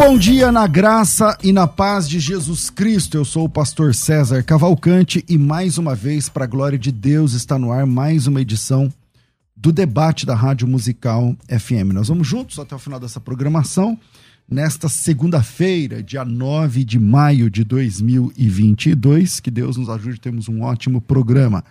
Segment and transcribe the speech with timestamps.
[0.00, 3.18] Bom dia na graça e na paz de Jesus Cristo.
[3.18, 7.34] Eu sou o pastor César Cavalcante e mais uma vez, para a glória de Deus,
[7.34, 8.90] está no ar mais uma edição
[9.54, 11.92] do debate da Rádio Musical FM.
[11.92, 13.98] Nós vamos juntos até o final dessa programação.
[14.50, 21.02] Nesta segunda-feira, dia 9 de maio de 2022, que Deus nos ajude, temos um ótimo
[21.02, 21.62] programa.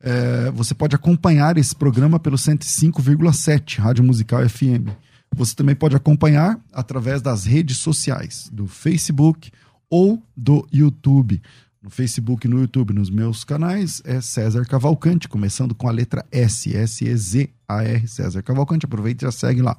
[0.00, 5.03] É, você pode acompanhar esse programa pelo 105,7 Rádio Musical FM
[5.34, 9.50] você também pode acompanhar através das redes sociais, do Facebook
[9.90, 11.42] ou do YouTube.
[11.82, 16.24] No Facebook e no YouTube, nos meus canais, é César Cavalcante, começando com a letra
[16.32, 18.86] S, S-E-Z-A-R, César Cavalcante.
[18.86, 19.76] Aproveita e já segue lá.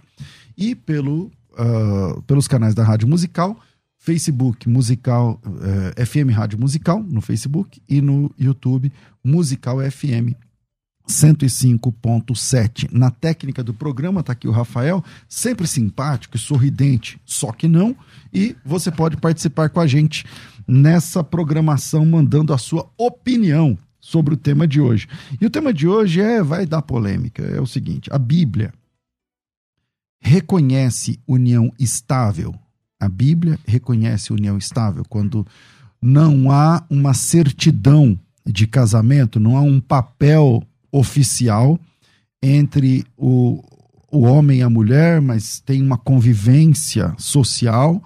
[0.55, 3.59] E pelo, uh, pelos canais da Rádio Musical,
[3.97, 10.35] Facebook Musical, uh, eh, FM Rádio Musical, no Facebook, e no YouTube, Musical FM
[11.07, 12.89] 105.7.
[12.91, 17.95] Na técnica do programa, está aqui o Rafael, sempre simpático e sorridente, só que não.
[18.33, 20.25] E você pode participar com a gente
[20.67, 25.07] nessa programação, mandando a sua opinião sobre o tema de hoje.
[25.39, 28.73] E o tema de hoje é, vai dar polêmica, é o seguinte: a Bíblia
[30.19, 32.53] reconhece união estável.
[32.99, 35.45] A Bíblia reconhece união estável quando
[36.01, 40.63] não há uma certidão de casamento, não há um papel
[40.95, 41.79] oficial
[42.41, 43.61] entre o,
[44.11, 48.01] o homem e a mulher, mas tem uma convivência social,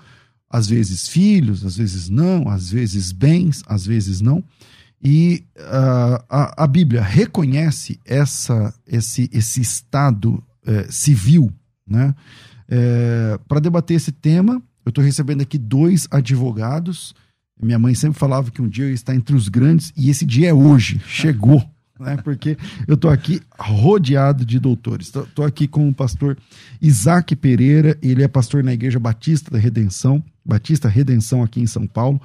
[0.50, 4.44] às vezes filhos, às vezes não, às vezes bens, às vezes não.
[5.02, 11.50] E uh, a, a, Bíblia reconhece essa, esse, esse estado eh, civil.
[11.88, 12.14] Né?
[12.68, 17.16] Eh, Para debater esse tema, eu estou recebendo aqui dois advogados.
[17.62, 20.26] Minha mãe sempre falava que um dia eu ia estar entre os grandes, e esse
[20.26, 21.64] dia é hoje, chegou
[22.00, 22.18] né?
[22.24, 25.14] Porque eu estou aqui rodeado de doutores.
[25.14, 26.38] Estou aqui com o pastor
[26.82, 31.86] Isaac Pereira, ele é pastor na Igreja Batista da Redenção, Batista Redenção aqui em São
[31.86, 32.22] Paulo,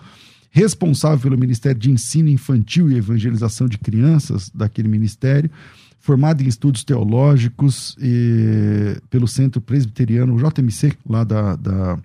[0.50, 5.50] responsável pelo Ministério de Ensino Infantil e Evangelização de Crianças daquele ministério,
[5.98, 11.98] formado em estudos teológicos e, pelo Centro Presbiteriano, o JMC, lá da, da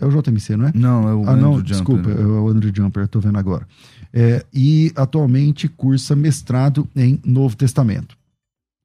[0.00, 0.72] é o JMC, não é?
[0.74, 3.64] Não, é o ah, não, desculpa, é o Andrew Jumper, estou vendo agora
[4.12, 8.16] é, e atualmente cursa mestrado em Novo Testamento.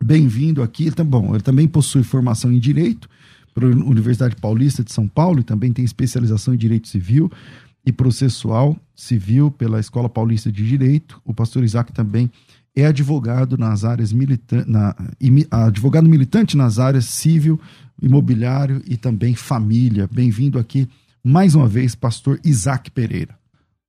[0.03, 0.91] Bem-vindo aqui.
[0.91, 3.09] Tá bom, ele também possui formação em Direito
[3.53, 7.31] pela Universidade Paulista de São Paulo e também tem especialização em Direito Civil
[7.85, 11.19] e Processual Civil pela Escola Paulista de Direito.
[11.25, 12.29] O pastor Isaac também
[12.75, 14.95] é advogado nas áreas militantes, na,
[15.49, 17.59] advogado militante nas áreas civil,
[17.99, 20.07] imobiliário e também família.
[20.11, 20.87] Bem-vindo aqui
[21.23, 23.36] mais uma vez, pastor Isaac Pereira.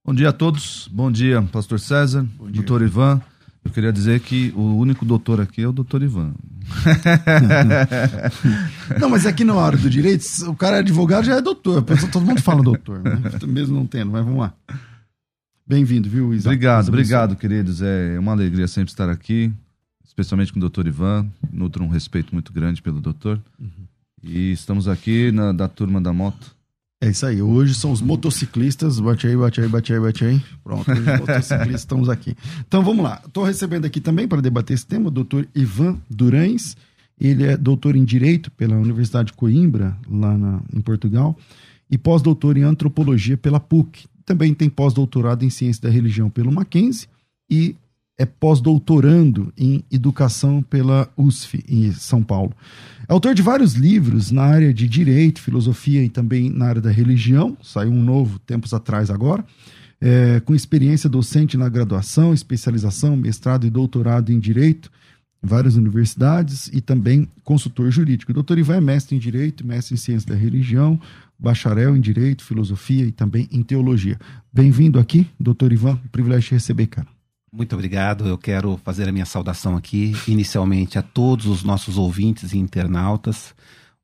[0.08, 0.88] Bom dia a todos.
[0.90, 2.52] Bom dia, pastor César, dia.
[2.52, 3.20] doutor Ivan.
[3.62, 6.32] Eu queria dizer que o único doutor aqui é o doutor Ivan.
[8.98, 11.84] não, mas aqui na hora do direito, o cara é advogado já é doutor.
[12.10, 13.20] Todo mundo fala doutor, né?
[13.46, 14.54] mesmo não tendo, mas vamos lá.
[15.66, 16.56] Bem-vindo, viu, Isaac?
[16.56, 17.82] Obrigado, obrigado, queridos.
[17.82, 19.52] É uma alegria sempre estar aqui,
[20.06, 21.26] especialmente com o doutor Ivan.
[21.52, 23.38] Nutro um respeito muito grande pelo doutor.
[23.60, 23.86] Uhum.
[24.22, 26.56] E estamos aqui na, da turma da moto
[27.00, 27.40] é isso aí.
[27.40, 28.98] Hoje são os motociclistas.
[28.98, 30.42] Bate aí, bate aí, bate aí, bate aí.
[30.64, 32.36] Pronto, os motociclistas estamos aqui.
[32.66, 33.22] Então vamos lá.
[33.24, 36.76] Estou recebendo aqui também para debater esse tema o doutor Ivan Durães.
[37.20, 41.36] Ele é doutor em Direito pela Universidade de Coimbra, lá na, em Portugal,
[41.90, 44.06] e pós-doutor em Antropologia pela PUC.
[44.24, 47.08] Também tem pós-doutorado em Ciência da Religião pelo Mackenzie
[47.50, 47.74] e
[48.18, 52.52] é pós-doutorando em Educação pela USF, em São Paulo.
[53.08, 56.90] É autor de vários livros na área de direito, filosofia e também na área da
[56.90, 57.56] religião.
[57.62, 59.42] Saiu um novo tempos atrás agora.
[59.98, 64.90] É, com experiência docente na graduação, especialização, mestrado e doutorado em direito
[65.42, 68.30] em várias universidades e também consultor jurídico.
[68.30, 71.00] O doutor Ivan é mestre em direito, mestre em ciência da religião,
[71.38, 74.18] bacharel em Direito, Filosofia e também em Teologia.
[74.52, 77.17] Bem-vindo aqui, doutor Ivan, privilégio de receber, cara.
[77.52, 78.26] Muito obrigado.
[78.26, 83.54] Eu quero fazer a minha saudação aqui, inicialmente a todos os nossos ouvintes e internautas.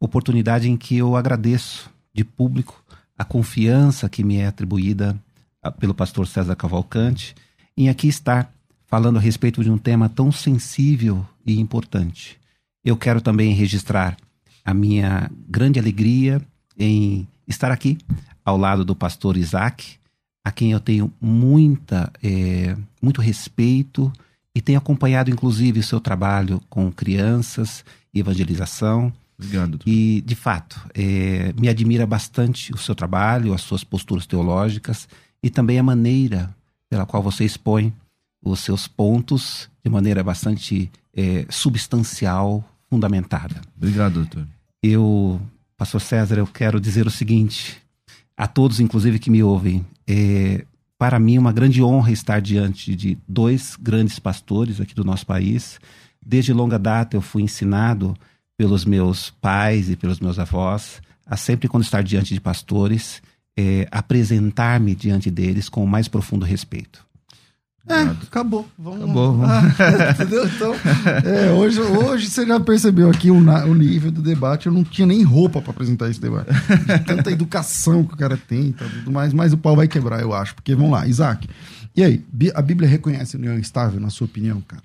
[0.00, 2.82] Oportunidade em que eu agradeço de público
[3.16, 5.16] a confiança que me é atribuída
[5.62, 7.34] ah, pelo pastor César Cavalcante
[7.76, 8.52] em aqui estar
[8.86, 12.38] falando a respeito de um tema tão sensível e importante.
[12.84, 14.16] Eu quero também registrar
[14.64, 16.40] a minha grande alegria
[16.78, 17.98] em estar aqui
[18.44, 19.98] ao lado do pastor Isaac,
[20.44, 24.12] a quem eu tenho muita, é, muito respeito
[24.54, 29.12] e tenho acompanhado inclusive o seu trabalho com crianças e evangelização.
[29.36, 29.80] Obrigado.
[29.84, 35.08] E, de fato, é, me admira bastante o seu trabalho, as suas posturas teológicas
[35.42, 36.54] e também a maneira
[36.88, 37.92] pela qual você expõe
[38.44, 43.60] os seus pontos de maneira bastante é, substancial, fundamentada.
[43.76, 44.46] Obrigado, doutor.
[44.82, 45.40] Eu,
[45.76, 47.82] pastor César, eu quero dizer o seguinte
[48.36, 49.84] a todos, inclusive, que me ouvem.
[50.06, 50.64] É,
[50.98, 55.78] para mim, uma grande honra estar diante de dois grandes pastores aqui do nosso país.
[56.24, 58.16] Desde longa data eu fui ensinado
[58.56, 63.22] pelos meus pais e pelos meus avós a sempre quando estar diante de pastores
[63.56, 67.06] é, apresentar-me diante deles com o mais profundo respeito.
[67.86, 68.66] É, acabou.
[68.78, 69.50] Vamos, Acabou, vamos.
[69.50, 70.46] Ah, entendeu?
[70.46, 70.74] Então,
[71.24, 74.66] é, hoje, hoje você já percebeu aqui o, o nível do debate.
[74.66, 76.50] Eu não tinha nem roupa para apresentar esse debate.
[76.50, 80.22] De tanta educação que o cara tem, tá, tudo mais, mas o pau vai quebrar,
[80.22, 80.54] eu acho.
[80.54, 81.46] Porque vamos lá, Isaac.
[81.94, 84.82] E aí, a Bíblia reconhece a união estável, na sua opinião, cara?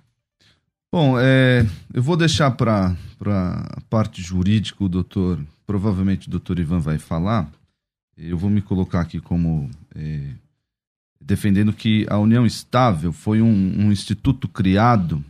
[0.92, 6.80] Bom, é, eu vou deixar para a parte jurídica, o doutor, provavelmente o doutor Ivan
[6.80, 7.50] vai falar.
[8.18, 10.32] Eu vou me colocar aqui como é,
[11.22, 15.24] defendendo que a união estável foi um, um instituto criado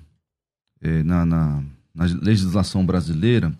[0.81, 1.63] é, na, na,
[1.93, 3.53] na legislação brasileira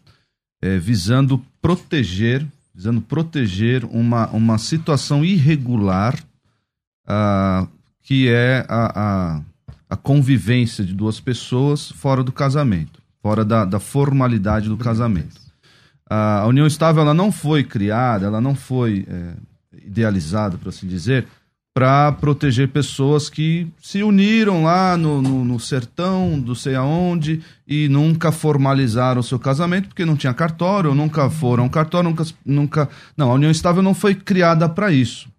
[0.61, 6.17] é, visando proteger, visando proteger uma, uma situação irregular
[7.07, 7.67] ah,
[8.03, 9.41] que é a, a,
[9.89, 15.39] a convivência de duas pessoas fora do casamento, fora da, da formalidade do casamento.
[16.09, 19.33] A união estável ela não foi criada, ela não foi é,
[19.85, 21.27] idealizada, por assim dizer,
[21.79, 27.87] para proteger pessoas que se uniram lá no, no, no sertão, do sei aonde, e
[27.87, 32.89] nunca formalizaram o seu casamento, porque não tinha cartório, nunca foram cartório, nunca, nunca.
[33.15, 35.29] Não, a união estável não foi criada para isso.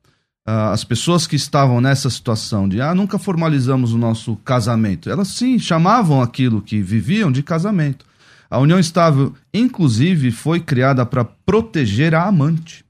[0.46, 5.28] Ah, as pessoas que estavam nessa situação de ah, nunca formalizamos o nosso casamento, elas
[5.28, 8.06] sim chamavam aquilo que viviam de casamento.
[8.48, 12.82] A união estável, inclusive, foi criada para proteger a amante.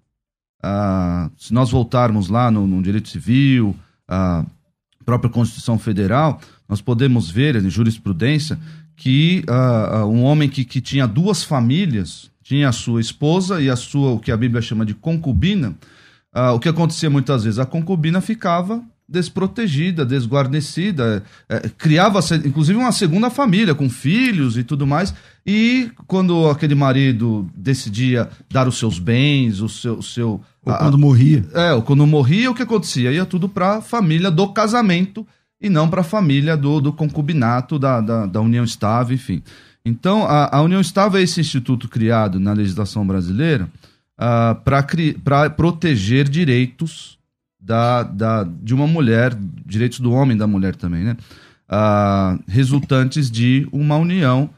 [0.62, 3.74] Ah, se nós voltarmos lá no, no direito civil,
[4.06, 4.44] a
[5.04, 8.58] própria Constituição Federal, nós podemos ver em jurisprudência
[8.96, 13.70] que ah, ah, um homem que, que tinha duas famílias, tinha a sua esposa e
[13.70, 15.74] a sua, o que a Bíblia chama de concubina,
[16.54, 17.58] o que acontecia muitas vezes?
[17.58, 18.80] A concubina ficava
[19.10, 25.12] desprotegida, desguarnecida, eh, criava inclusive uma segunda família com filhos e tudo mais.
[25.46, 29.94] E quando aquele marido decidia dar os seus bens, o seu.
[29.98, 31.44] O seu Ou a- quando morria.
[31.54, 33.10] é, ou quando morria, o que acontecia?
[33.12, 35.26] Ia tudo para a família do casamento
[35.60, 39.42] e não para a família do, do concubinato, da, da, da união estável, enfim.
[39.84, 43.68] Então, a, a união estável é esse instituto criado na legislação brasileira
[44.64, 47.18] para proteger direitos
[47.60, 49.36] da, da, de uma mulher,
[49.66, 51.16] direitos do homem e da mulher também, né?
[51.68, 54.50] Ah, resultantes de uma união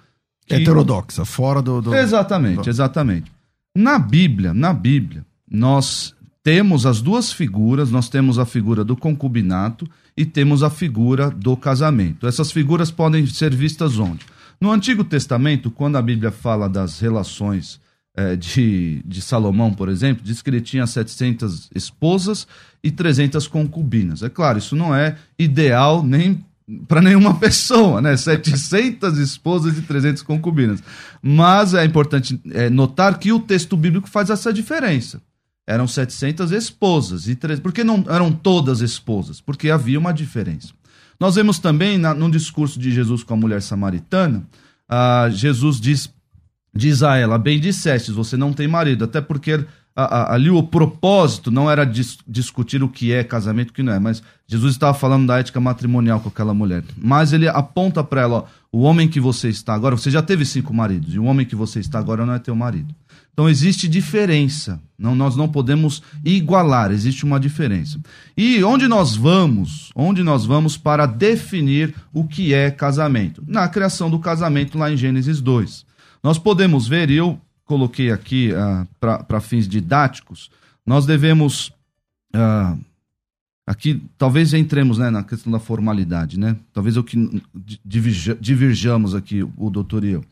[0.47, 1.81] que- Heterodoxa, fora do.
[1.83, 3.31] do- Exatamente, exatamente.
[3.77, 9.89] Na Bíblia, na Bíblia, nós temos as duas figuras, nós temos a figura do concubinato
[10.17, 12.27] e temos a figura do casamento.
[12.27, 14.25] Essas figuras podem ser vistas onde?
[14.61, 17.81] No Antigo Testamento, quando a Bíblia fala das relações
[18.17, 22.47] eh, de, de Salomão, por exemplo, diz que ele tinha 700 esposas
[22.83, 24.23] e 300 concubinas.
[24.23, 26.45] É claro, isso não é ideal nem
[26.89, 28.17] para nenhuma pessoa, né?
[28.17, 30.83] 700 esposas e 300 concubinas.
[31.23, 35.21] Mas é importante é, notar que o texto bíblico faz essa diferença.
[35.67, 37.63] Eram 700 esposas e 300.
[37.63, 39.41] Por que não eram todas esposas?
[39.41, 40.69] Porque havia uma diferença.
[41.21, 44.45] Nós vemos também na, no discurso de Jesus com a mulher samaritana,
[44.89, 46.13] ah, Jesus diz,
[46.75, 49.05] diz a ela: Bem dissestes, você não tem marido.
[49.05, 53.69] Até porque a- a- ali o propósito não era dis- discutir o que é casamento
[53.69, 56.83] e o que não é, mas Jesus estava falando da ética matrimonial com aquela mulher.
[56.97, 60.45] Mas ele aponta para ela: ó, o homem que você está agora, você já teve
[60.45, 62.95] cinco maridos, e o homem que você está agora não é teu marido.
[63.33, 64.79] Então existe diferença.
[64.99, 67.99] Não, nós não podemos igualar, existe uma diferença.
[68.37, 69.91] E onde nós vamos?
[69.97, 73.43] Onde nós vamos para definir o que é casamento?
[73.47, 75.85] Na criação do casamento lá em Gênesis 2.
[76.23, 80.51] Nós podemos ver, e eu coloquei aqui uh, para fins didáticos,
[80.87, 81.73] nós devemos.
[82.35, 82.79] Uh,
[83.67, 86.57] aqui, talvez entremos né, na questão da formalidade, né?
[86.73, 87.43] Talvez o que
[87.85, 90.25] divirjamos aqui, o doutor e eu.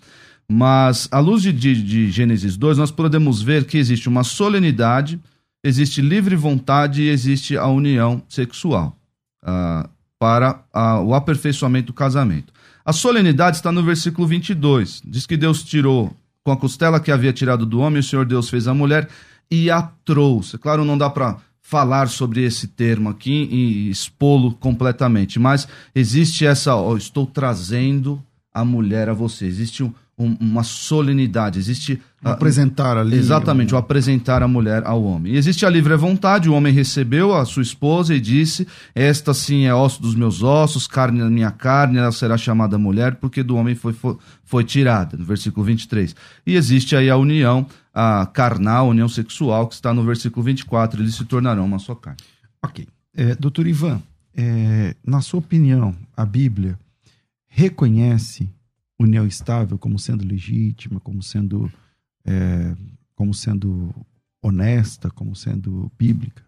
[0.53, 5.21] Mas, à luz de, de, de Gênesis 2, nós podemos ver que existe uma solenidade,
[5.63, 8.97] existe livre vontade e existe a união sexual
[9.45, 12.53] uh, para uh, o aperfeiçoamento do casamento.
[12.85, 15.03] A solenidade está no versículo 22.
[15.05, 16.13] Diz que Deus tirou
[16.45, 19.09] com a costela que havia tirado do homem, o Senhor Deus fez a mulher
[19.51, 20.59] e a trouxe.
[20.59, 26.75] Claro, não dá para falar sobre esse termo aqui e expô-lo completamente, mas existe essa,
[26.75, 29.47] oh, estou trazendo a mulher a você.
[29.47, 32.01] Existe um, um, uma solenidade, existe.
[32.23, 33.17] apresentar ali.
[33.17, 35.33] Exatamente, o apresentar a mulher ao homem.
[35.33, 39.65] E existe a livre vontade, o homem recebeu a sua esposa e disse: Esta sim
[39.65, 43.57] é osso dos meus ossos, carne da minha carne, ela será chamada mulher, porque do
[43.57, 46.15] homem foi, foi, foi tirada, no versículo 23.
[46.47, 51.03] E existe aí a união a carnal, a união sexual, que está no versículo 24,
[51.03, 52.21] eles se tornarão uma só carne.
[52.63, 52.87] Ok.
[53.17, 54.01] É, doutor Ivan,
[54.37, 56.79] é, na sua opinião, a Bíblia
[57.49, 58.49] reconhece
[59.03, 61.73] união estável como sendo legítima, como sendo,
[62.25, 62.75] é,
[63.15, 63.95] como sendo
[64.43, 66.45] honesta, como sendo bíblica?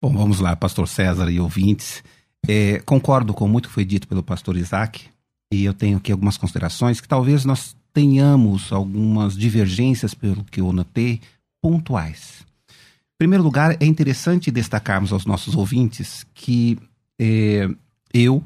[0.00, 2.02] Bom, vamos lá, pastor César e ouvintes.
[2.48, 5.08] É, concordo com muito que foi dito pelo pastor Isaac,
[5.52, 10.72] e eu tenho aqui algumas considerações que talvez nós tenhamos algumas divergências, pelo que eu
[10.72, 11.20] notei,
[11.60, 12.44] pontuais.
[12.68, 16.78] Em primeiro lugar, é interessante destacarmos aos nossos ouvintes que
[17.20, 17.68] é,
[18.12, 18.42] eu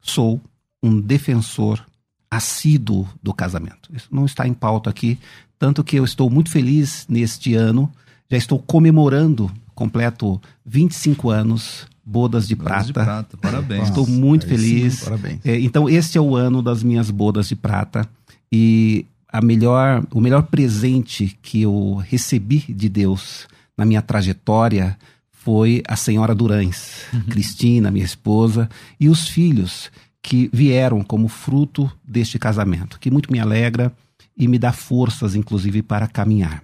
[0.00, 0.40] sou
[0.82, 1.86] um defensor
[2.32, 3.90] assíduo do casamento.
[3.92, 5.18] Isso não está em pauta aqui,
[5.58, 7.92] tanto que eu estou muito feliz neste ano,
[8.30, 12.86] já estou comemorando, completo 25 anos, bodas de bodas prata.
[12.86, 13.36] De prata.
[13.36, 13.88] Parabéns.
[13.88, 14.94] Estou muito feliz.
[14.94, 15.40] Sim, parabéns.
[15.44, 18.08] É, então, este é o ano das minhas bodas de prata
[18.50, 23.46] e a melhor, o melhor presente que eu recebi de Deus
[23.76, 24.96] na minha trajetória
[25.30, 27.20] foi a senhora Durães, uhum.
[27.24, 29.90] Cristina, minha esposa, e os filhos
[30.22, 33.92] que vieram como fruto deste casamento, que muito me alegra
[34.36, 36.62] e me dá forças, inclusive, para caminhar.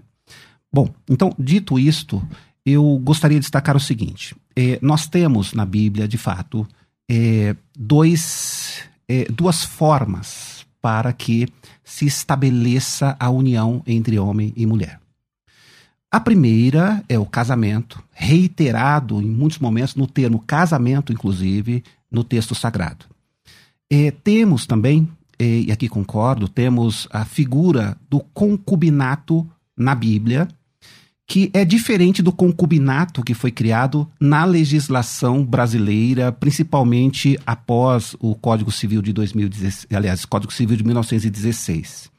[0.72, 2.22] Bom, então, dito isto,
[2.64, 6.66] eu gostaria de destacar o seguinte: é, nós temos na Bíblia, de fato,
[7.10, 11.48] é, dois, é, duas formas para que
[11.82, 15.00] se estabeleça a união entre homem e mulher.
[16.10, 22.54] A primeira é o casamento, reiterado em muitos momentos no termo casamento, inclusive, no texto
[22.54, 23.04] sagrado.
[23.90, 30.48] É, temos também, é, e aqui concordo, temos a figura do concubinato na Bíblia,
[31.26, 38.72] que é diferente do concubinato que foi criado na legislação brasileira, principalmente após o Código
[38.72, 42.10] Civil de 2016, aliás, Código Civil de 1916.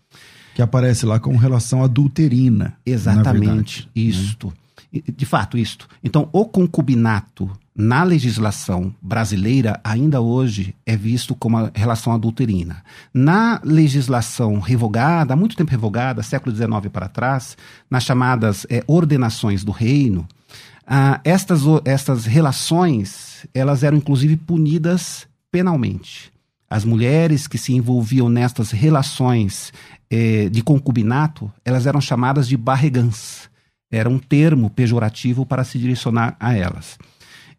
[0.53, 2.77] Que aparece lá com relação adulterina.
[2.85, 3.91] Exatamente, né?
[3.95, 4.53] isto.
[4.93, 5.01] Né?
[5.15, 5.88] De fato, isto.
[6.03, 7.49] Então, o concubinato
[7.79, 12.83] na legislação brasileira ainda hoje é visto como a relação adulterina.
[13.13, 17.55] Na legislação revogada, há muito tempo revogada, século XIX para trás,
[17.89, 20.27] nas chamadas é, ordenações do reino,
[20.86, 26.33] ah, estas, estas relações elas eram inclusive punidas penalmente.
[26.69, 29.71] As mulheres que se envolviam nestas relações
[30.12, 33.50] eh, de concubinato, elas eram chamadas de barregãs
[33.91, 36.98] era um termo pejorativo para se direcionar a elas.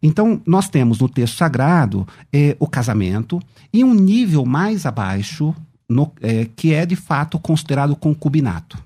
[0.02, 3.40] Então, nós temos no texto sagrado é, o casamento
[3.72, 5.54] e um nível mais abaixo,
[5.88, 8.78] no, é, que é de fato considerado concubinato.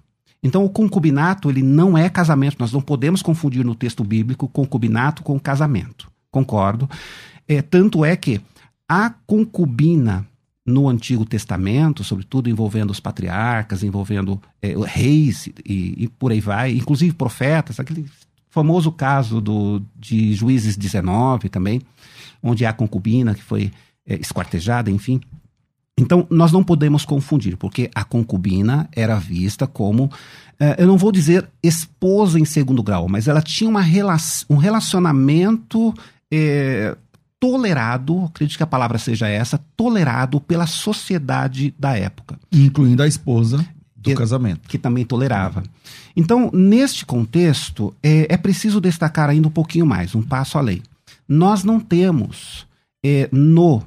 [0.43, 5.23] Então, o concubinato ele não é casamento, nós não podemos confundir no texto bíblico concubinato
[5.23, 6.11] com casamento.
[6.31, 6.89] Concordo.
[7.47, 8.41] É, tanto é que
[8.89, 10.27] a concubina
[10.67, 16.73] no Antigo Testamento, sobretudo envolvendo os patriarcas, envolvendo é, reis e, e, por aí vai,
[16.73, 18.07] inclusive profetas, aquele
[18.55, 21.83] famoso caso do, de Juízes 19 também,
[22.41, 23.73] onde há concubina que foi
[24.07, 25.21] é, esquartejada, enfim.
[25.99, 30.09] Então, nós não podemos confundir, porque a concubina era vista como,
[30.61, 34.17] é, eu não vou dizer esposa em segundo grau, mas ela tinha uma rela
[34.49, 35.93] um relacionamento
[36.33, 36.97] é,
[37.41, 42.39] tolerado, acredito que a palavra seja essa, tolerado pela sociedade da época.
[42.53, 43.59] Incluindo a esposa
[43.97, 44.69] do que, casamento.
[44.69, 45.65] Que também tolerava.
[46.17, 50.83] Então, neste contexto, é, é, preciso destacar ainda um pouquinho mais, um passo além.
[51.29, 52.67] Nós não temos
[53.05, 53.83] é, no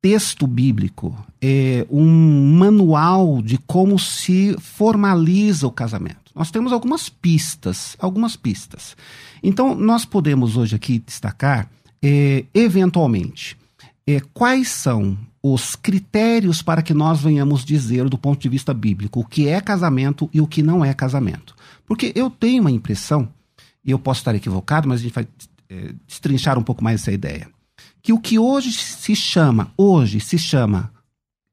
[0.00, 6.30] texto bíblico é, um manual de como se formaliza o casamento.
[6.34, 8.96] Nós temos algumas pistas, algumas pistas.
[9.42, 11.68] Então, nós podemos hoje aqui destacar
[12.02, 13.56] é, eventualmente,
[14.16, 19.20] é, quais são os critérios para que nós venhamos dizer, do ponto de vista bíblico,
[19.20, 21.54] o que é casamento e o que não é casamento.
[21.86, 23.28] Porque eu tenho uma impressão,
[23.84, 25.26] e eu posso estar equivocado, mas a gente vai
[25.68, 27.48] é, destrinchar um pouco mais essa ideia,
[28.02, 30.92] que o que hoje se chama, hoje se chama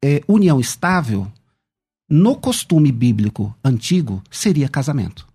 [0.04, 1.32] é, união estável,
[2.10, 5.28] no costume bíblico antigo, seria casamento.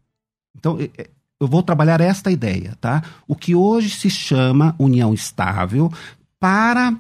[0.57, 3.03] Então, é, é, eu vou trabalhar esta ideia, tá?
[3.27, 5.93] O que hoje se chama união estável
[6.43, 6.93] para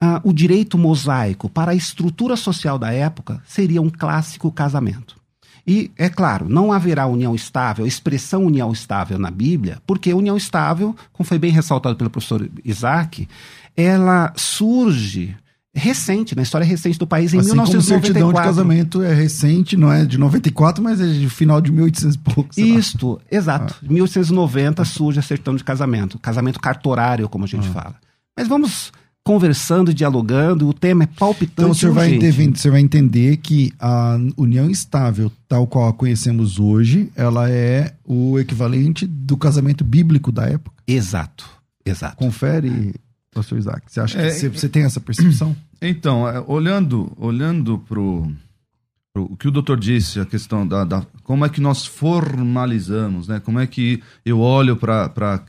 [0.00, 5.16] ah, o direito mosaico, para a estrutura social da época, seria um clássico casamento.
[5.64, 10.96] E, é claro, não haverá união estável, expressão união estável na Bíblia, porque união estável,
[11.12, 13.28] como foi bem ressaltado pelo professor Isaac,
[13.76, 15.36] ela surge
[15.72, 17.92] recente, na história recente do país, em assim 1994.
[17.92, 21.70] Como certidão de casamento é recente, não é de 94, mas é de final de
[21.70, 22.50] 1800 e pouco.
[22.56, 23.18] Isto, lá.
[23.30, 23.76] exato.
[23.84, 23.92] Em ah.
[23.92, 27.72] 1890 surge a certidão de casamento, casamento cartorário, como a gente ah.
[27.72, 28.07] fala.
[28.38, 28.92] Mas vamos
[29.24, 31.54] conversando, dialogando, o tema é palpitante.
[31.54, 35.92] Então o senhor vai, entender, você vai entender que a união estável, tal qual a
[35.92, 40.76] conhecemos hoje, ela é o equivalente do casamento bíblico da época.
[40.86, 41.50] Exato,
[41.84, 42.16] exato.
[42.16, 42.94] Confere,
[43.34, 43.82] pastor Isaac.
[43.88, 45.56] Você acha é, que você, você, tem essa percepção?
[45.82, 51.44] Então, é, olhando, olhando para o que o doutor disse, a questão da, da, como
[51.44, 53.40] é que nós formalizamos, né?
[53.40, 55.42] Como é que eu olho para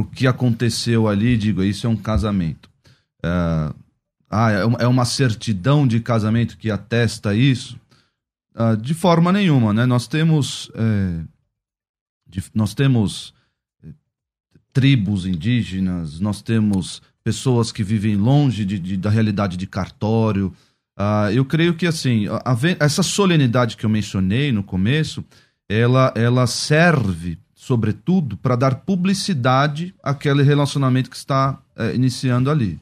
[0.00, 2.68] o que aconteceu ali digo, isso é um casamento.
[3.22, 3.74] É,
[4.30, 7.78] ah, é, é uma certidão de casamento que atesta isso?
[8.54, 9.86] Ah, de forma nenhuma, né?
[9.86, 11.20] Nós temos, é,
[12.28, 13.34] de, nós temos
[13.82, 13.88] é,
[14.72, 20.52] tribos indígenas, nós temos pessoas que vivem longe de, de da realidade de cartório.
[20.96, 25.24] Ah, eu creio que assim, a, a, essa solenidade que eu mencionei no começo,
[25.68, 32.78] ela, ela serve, sobretudo, para dar publicidade àquele relacionamento que está é, iniciando ali.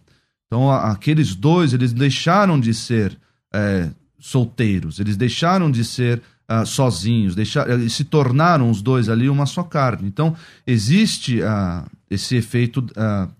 [0.46, 3.16] Então, aqueles dois, eles deixaram de ser
[3.54, 6.20] é, solteiros, eles deixaram de ser
[6.50, 10.08] uh, sozinhos, deixaram, eles se tornaram os dois ali uma só carne.
[10.08, 10.34] Então,
[10.66, 13.30] existe uh, esse efeito, uh,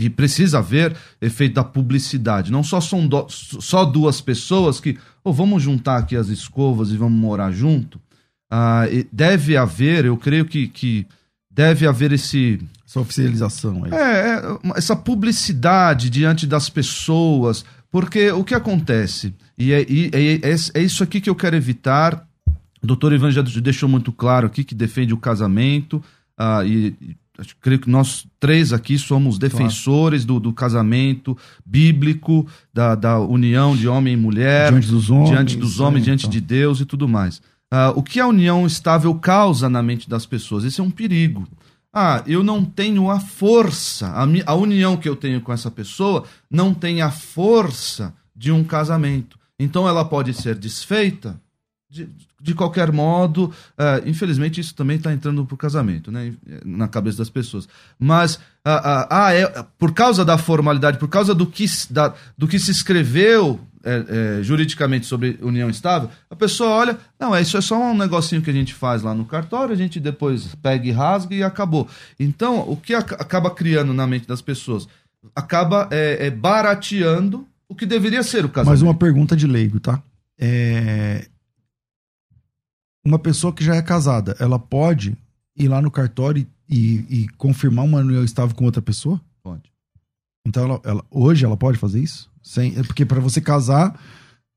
[0.00, 2.50] e precisa haver efeito da publicidade.
[2.50, 6.96] Não só são do, só duas pessoas que, oh, vamos juntar aqui as escovas e
[6.96, 8.00] vamos morar junto.
[9.12, 11.06] Deve haver, eu creio que, que
[11.50, 13.92] deve haver esse essa oficialização aí.
[13.92, 20.56] É, é, essa publicidade diante das pessoas, porque o que acontece, e é, é, é,
[20.74, 22.26] é isso aqui que eu quero evitar,
[22.82, 26.02] o doutor já deixou muito claro aqui que defende o casamento,
[26.36, 27.16] ah, e, e
[27.60, 30.40] creio que nós três aqui somos defensores claro.
[30.40, 35.56] do, do, casamento bíblico, da, da união de homem e mulher, diante dos homens, diante,
[35.56, 36.30] dos homens, diante então.
[36.30, 37.42] de Deus e tudo mais.
[37.70, 40.64] Ah, o que a união estável causa na mente das pessoas?
[40.64, 41.46] Esse é um perigo.
[41.92, 46.24] Ah, eu não tenho a força, a, a união que eu tenho com essa pessoa
[46.50, 49.38] não tem a força de um casamento.
[49.58, 51.40] Então ela pode ser desfeita
[51.90, 52.08] de,
[52.40, 53.46] de qualquer modo.
[53.46, 56.34] Uh, infelizmente, isso também está entrando para o casamento, né?
[56.64, 57.68] Na cabeça das pessoas.
[57.98, 62.58] Mas, uh, uh, é, por causa da formalidade, por causa do que, da, do que
[62.58, 67.60] se escreveu é, é, juridicamente sobre união estável, a pessoa olha, não, é isso é
[67.60, 70.90] só um negocinho que a gente faz lá no cartório, a gente depois pega e
[70.90, 71.88] rasga e acabou.
[72.18, 74.88] Então, o que acaba criando na mente das pessoas?
[75.34, 78.68] Acaba é, é, barateando o que deveria ser o casamento.
[78.68, 80.02] Mais uma pergunta de leigo, tá?
[80.38, 81.26] É...
[83.04, 85.16] Uma pessoa que já é casada, ela pode
[85.56, 89.20] ir lá no cartório e, e confirmar uma união estável com outra pessoa?
[90.48, 92.30] Então, ela, ela, hoje ela pode fazer isso?
[92.42, 93.94] Sem, é porque para você casar,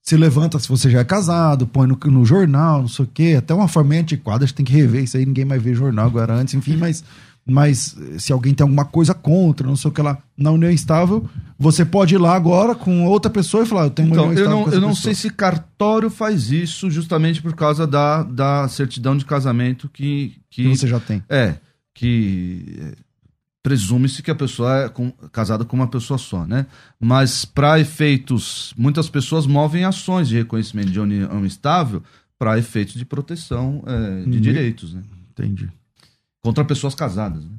[0.02, 3.36] se levanta se você já é casado, põe no, no jornal, não sei o quê.
[3.38, 5.26] Até uma forma antiquada, a gente tem que rever isso aí.
[5.26, 7.04] Ninguém mais vê jornal agora antes, enfim, mas,
[7.46, 11.30] mas se alguém tem alguma coisa contra, não sei o que lá, na união estável,
[11.60, 14.44] você pode ir lá agora com outra pessoa e falar: Eu tenho uma então, união
[14.44, 14.60] estável.
[14.60, 19.18] Eu não, eu não sei se cartório faz isso justamente por causa da, da certidão
[19.18, 20.64] de casamento que, que.
[20.64, 21.22] que você já tem.
[21.28, 21.56] É.
[21.94, 22.96] Que
[23.64, 26.66] presume-se que a pessoa é com, casada com uma pessoa só, né?
[27.00, 32.04] Mas para efeitos, muitas pessoas movem ações de reconhecimento de união estável
[32.40, 35.04] para efeitos de proteção é, de direitos, né?
[35.32, 35.70] Entendi.
[36.44, 37.52] Contra pessoas casadas, né?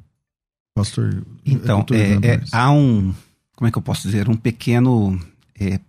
[0.75, 1.23] Pastor.
[1.45, 3.13] Então, é, é, há um,
[3.55, 5.17] como é que eu posso dizer, um pequeno
[5.57, 5.79] é,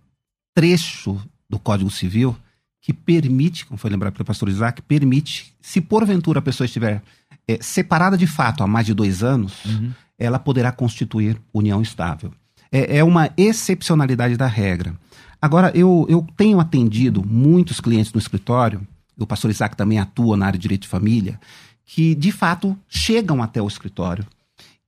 [0.53, 2.35] trecho do Código Civil
[2.79, 7.01] que permite, como foi lembrado pelo pastor Isaac, permite, se porventura a pessoa estiver
[7.47, 12.31] é, separada de fato há mais de dois anos, uhum ela poderá constituir união estável.
[12.71, 14.95] É, é uma excepcionalidade da regra.
[15.41, 18.81] Agora, eu, eu tenho atendido muitos clientes no escritório,
[19.17, 21.39] o pastor Isaac também atua na área de direito de família,
[21.85, 24.25] que de fato chegam até o escritório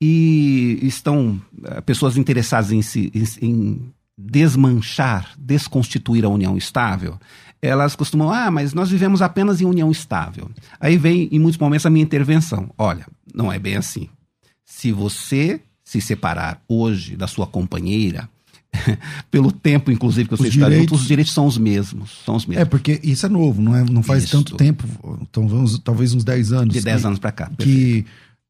[0.02, 7.20] e estão eh, pessoas interessadas em, se, em, em desmanchar, desconstituir a união estável,
[7.62, 10.50] elas costumam, ah, mas nós vivemos apenas em união estável.
[10.80, 12.70] Aí vem, em muitos momentos, a minha intervenção.
[12.78, 14.10] Olha, não é bem assim.
[14.70, 18.30] Se você se separar hoje da sua companheira,
[19.32, 22.20] pelo tempo, inclusive, que você Os está direitos- junto, os direitos são os mesmos.
[22.26, 22.68] São os É, mesmos.
[22.68, 24.34] porque isso é novo, não, é, não faz Isso.
[24.38, 24.84] tanto tempo,
[25.22, 26.74] então vamos, talvez uns 10 anos.
[26.74, 27.50] de 10 que- anos para cá.
[27.58, 28.06] Que,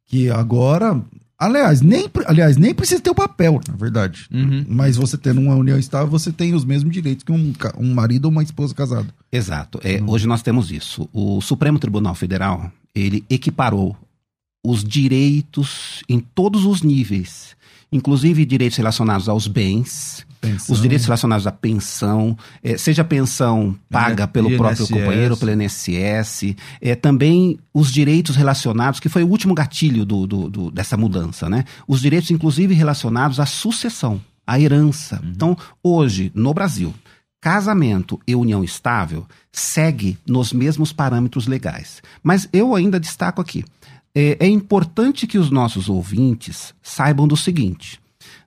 [0.07, 0.99] que agora.
[1.39, 4.25] Aliás nem, aliás, nem precisa ter o papel, na verdade.
[4.33, 4.65] Uhum.
[4.67, 8.25] Mas você tendo uma união estável, você tem os mesmos direitos que um, um marido
[8.25, 9.13] ou uma esposa casado.
[9.31, 9.79] Exato.
[9.83, 11.07] É, Hoje nós temos isso.
[11.13, 13.95] O Supremo Tribunal Federal, ele equiparou
[14.65, 17.55] os direitos em todos os níveis,
[17.91, 20.73] inclusive direitos relacionados aos bens, Pensão.
[20.75, 24.93] os direitos relacionados à pensão, eh, seja a pensão paga I- pelo próprio INSS.
[24.93, 30.49] companheiro, pelo INSS, eh, também os direitos relacionados, que foi o último gatilho do, do-
[30.49, 31.63] do- dessa mudança, né?
[31.87, 35.21] Os direitos, inclusive, relacionados à sucessão, à herança.
[35.23, 36.93] Então, hoje, no Brasil,
[37.41, 42.01] casamento e união estável segue nos mesmos parâmetros legais.
[42.21, 43.63] Mas eu ainda destaco aqui.
[44.19, 47.99] É, é importante que os nossos ouvintes saibam do seguinte: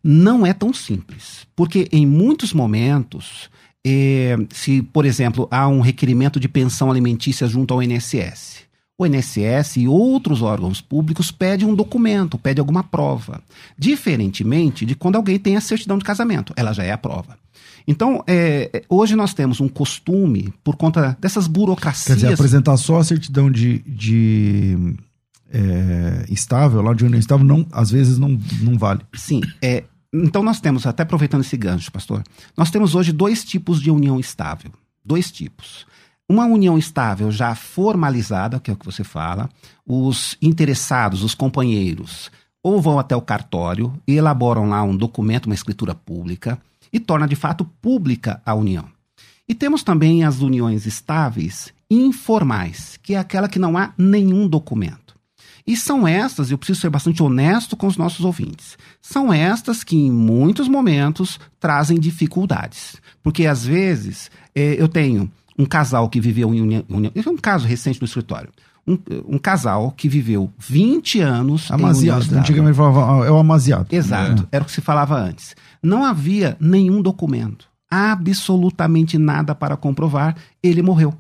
[0.03, 1.47] não é tão simples.
[1.55, 3.49] Porque em muitos momentos,
[3.87, 8.65] é, se, por exemplo, há um requerimento de pensão alimentícia junto ao INSS,
[8.99, 13.41] o INSS e outros órgãos públicos pedem um documento, pedem alguma prova.
[13.79, 17.39] Diferentemente de quando alguém tem a certidão de casamento, ela já é a prova.
[17.87, 22.09] Então, é, é, hoje nós temos um costume, por conta dessas burocracias.
[22.09, 24.97] Quer dizer, apresentar só a certidão de, de
[25.51, 29.01] é, estável, lá de união estável, não, às vezes não, não vale.
[29.15, 32.23] Sim, é, então nós temos, até aproveitando esse gancho, pastor,
[32.57, 34.73] nós temos hoje dois tipos de união estável.
[35.05, 35.87] Dois tipos.
[36.29, 39.49] Uma união estável já formalizada, que é o que você fala,
[39.85, 42.31] os interessados, os companheiros,
[42.63, 46.61] ou vão até o cartório e elaboram lá um documento, uma escritura pública,
[46.93, 48.87] e torna de fato pública a união.
[49.49, 55.10] E temos também as uniões estáveis informais, que é aquela que não há nenhum documento.
[55.67, 59.97] E são estas, eu preciso ser bastante honesto com os nossos ouvintes, são estas que
[59.97, 62.97] em muitos momentos trazem dificuldades.
[63.23, 66.85] Porque às vezes eh, eu tenho um casal que viveu em união.
[66.89, 68.51] união é um caso recente no escritório.
[68.87, 72.39] Um, um casal que viveu 20 anos Amaziado.
[72.39, 73.87] Antigamente falava, é o amaziado.
[73.95, 75.55] Exato, era o que se falava antes.
[75.83, 81.15] Não havia nenhum documento, absolutamente nada para comprovar, ele morreu.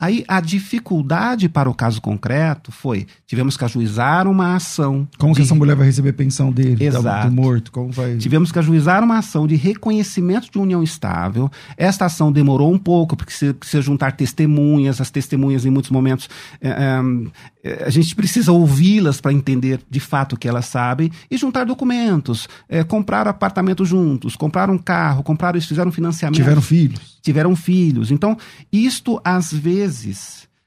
[0.00, 5.06] Aí a dificuldade para o caso concreto foi: tivemos que ajuizar uma ação.
[5.18, 7.28] Como que de- essa mulher vai receber pensão dele, da- Exato.
[7.28, 7.70] do morto?
[7.70, 8.16] Como vai...
[8.16, 11.50] Tivemos que ajuizar uma ação de reconhecimento de união estável.
[11.76, 15.00] Esta ação demorou um pouco, porque se- juntar testemunhas.
[15.00, 16.28] As testemunhas, em muitos momentos,
[16.62, 17.00] é,
[17.62, 21.64] é, a gente precisa ouvi-las para entender de fato o que elas sabem e juntar
[21.64, 22.48] documentos.
[22.68, 27.18] É, comprar apartamento juntos, comprar um carro, comprar, fizeram financiamento Tiveram filhos.
[27.20, 28.10] tiveram filhos.
[28.10, 28.36] Então,
[28.72, 29.89] isto às vezes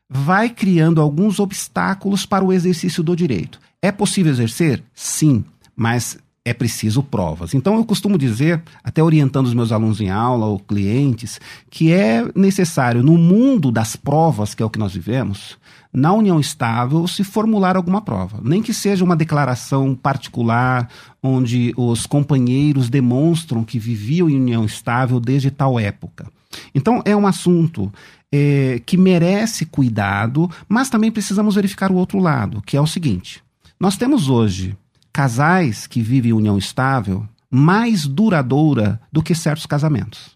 [0.09, 3.59] vai criando alguns obstáculos para o exercício do direito.
[3.81, 4.83] É possível exercer?
[4.93, 5.43] Sim,
[5.75, 7.53] mas é preciso provas.
[7.53, 12.23] Então, eu costumo dizer, até orientando os meus alunos em aula ou clientes, que é
[12.36, 15.57] necessário, no mundo das provas, que é o que nós vivemos,
[15.91, 18.39] na união estável, se formular alguma prova.
[18.43, 20.89] Nem que seja uma declaração particular,
[21.21, 26.27] onde os companheiros demonstram que viviam em união estável desde tal época.
[26.75, 27.91] Então, é um assunto
[28.35, 33.43] é, que merece cuidado, mas também precisamos verificar o outro lado, que é o seguinte:
[33.79, 34.75] nós temos hoje
[35.13, 40.35] casais que vivem em união estável mais duradoura do que certos casamentos.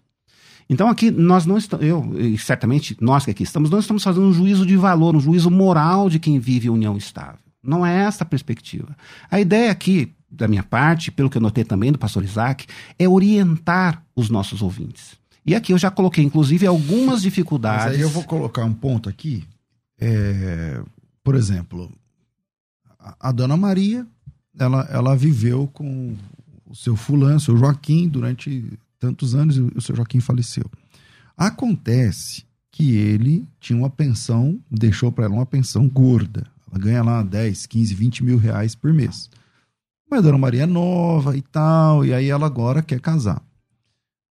[0.70, 4.26] Então aqui nós não estamos, eu e certamente nós que aqui estamos, não estamos fazendo
[4.26, 7.40] um juízo de valor, um juízo moral de quem vive união estável.
[7.60, 8.96] Não é essa a perspectiva.
[9.28, 13.08] A ideia aqui, da minha parte, pelo que eu notei também do pastor Isaac, é
[13.08, 15.17] orientar os nossos ouvintes.
[15.44, 17.86] E aqui eu já coloquei, inclusive, algumas dificuldades.
[17.86, 19.44] Mas aí eu vou colocar um ponto aqui.
[20.00, 20.82] É,
[21.24, 21.90] por exemplo,
[22.98, 24.06] a, a dona Maria,
[24.58, 26.16] ela, ela viveu com
[26.66, 30.64] o seu fulano, seu Joaquim, durante tantos anos e o seu Joaquim faleceu.
[31.36, 36.46] Acontece que ele tinha uma pensão, deixou para ela uma pensão gorda.
[36.70, 39.30] Ela ganha lá 10, 15, 20 mil reais por mês.
[40.10, 43.42] Mas a dona Maria é nova e tal, e aí ela agora quer casar.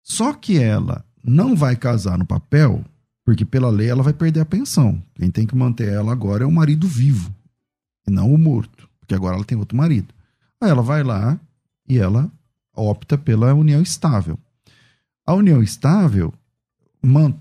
[0.03, 2.85] Só que ela não vai casar no papel,
[3.25, 5.03] porque pela lei ela vai perder a pensão.
[5.15, 7.35] Quem tem que manter ela agora é o marido vivo,
[8.07, 10.13] e não o morto, porque agora ela tem outro marido.
[10.61, 11.39] Aí ela vai lá
[11.89, 12.31] e ela
[12.75, 14.39] opta pela união estável.
[15.27, 16.33] A união estável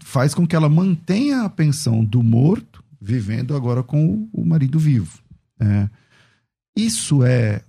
[0.02, 5.20] faz com que ela mantenha a pensão do morto, vivendo agora com o, marido vivo.
[5.60, 5.90] É.
[6.76, 7.64] Isso é-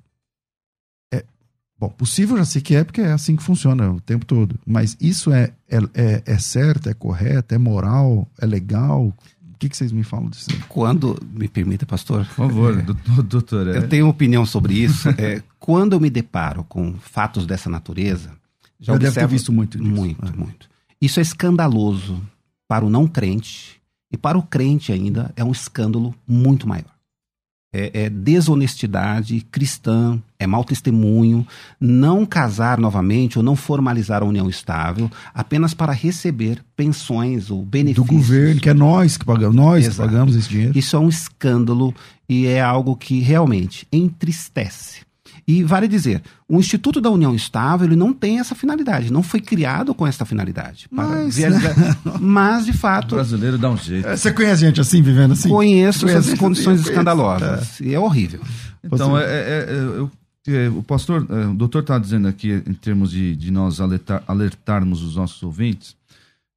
[1.83, 4.55] Bom, possível já sei que é, porque é assim que funciona o tempo todo.
[4.64, 9.07] Mas isso é, é, é, é certo, é correto, é moral, é legal?
[9.07, 10.47] O que, que vocês me falam disso?
[10.68, 12.25] Quando, me permita, pastor?
[12.27, 12.83] Por favor, É,
[13.25, 13.66] doutor.
[13.66, 13.79] é.
[13.79, 15.09] Eu tenho opinião sobre isso.
[15.18, 18.31] É, quando eu me deparo com fatos dessa natureza,
[18.79, 19.90] já Já deve ter observo visto muito disso.
[19.90, 20.37] Muito, É.
[20.37, 20.68] muito.
[21.01, 22.23] Isso é escandaloso
[22.68, 26.91] para o não crente e para o crente ainda é um escândalo muito maior.
[27.72, 31.46] É, é desonestidade cristã, é mau testemunho,
[31.80, 37.64] não casar novamente ou não formalizar a união estável apenas para receber pensões ou Do
[37.64, 38.06] benefícios.
[38.06, 40.78] governo, que é nós que pagamos, nós que pagamos esse dinheiro.
[40.78, 41.94] Isso é um escândalo
[42.28, 45.00] e é algo que realmente entristece.
[45.47, 49.40] E vale dizer, o Instituto da União Estável ele não tem essa finalidade, não foi
[49.40, 50.88] criado com essa finalidade.
[50.95, 54.07] para Mas, viabilizar- mas de O fato, brasileiro dá um jeito.
[54.07, 55.49] É, Você conhece gente assim, vivendo assim?
[55.49, 57.81] conheço Conhece essas condições eu escandalosas.
[57.81, 58.40] E é horrível.
[58.85, 60.11] Então, é, é- é- eu-
[60.49, 64.23] é, o pastor, é, o doutor está dizendo aqui, em termos de, de nós alertar-
[64.27, 65.95] alertarmos os nossos ouvintes,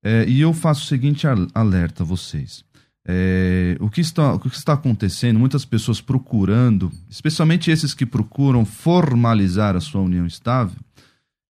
[0.03, 2.63] é, e eu faço o seguinte al- alerta a vocês.
[3.07, 8.65] É, o, que está, o que está acontecendo, muitas pessoas procurando, especialmente esses que procuram
[8.65, 10.77] formalizar a sua união estável,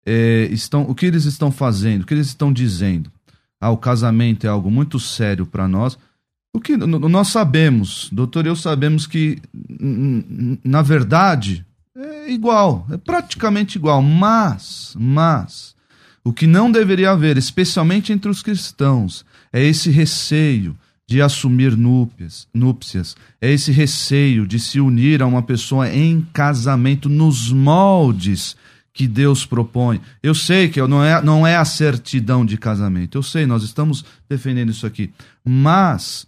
[0.06, 3.12] é, estão, o que eles estão fazendo, o que eles estão dizendo?
[3.62, 5.98] Ah, o casamento é algo muito sério para nós.
[6.54, 9.42] O que nós sabemos, doutor, eu sabemos que,
[10.63, 15.76] na verdade, é igual, é praticamente igual, mas, mas,
[16.24, 20.78] o que não deveria haver, especialmente entre os cristãos, é esse receio
[21.13, 27.08] de assumir núpcias, núpcias, é esse receio de se unir a uma pessoa em casamento
[27.08, 28.58] nos moldes
[28.91, 30.02] que Deus propõe.
[30.23, 34.04] Eu sei que não é, não é a certidão de casamento, eu sei, nós estamos
[34.28, 35.12] defendendo isso aqui,
[35.45, 36.26] mas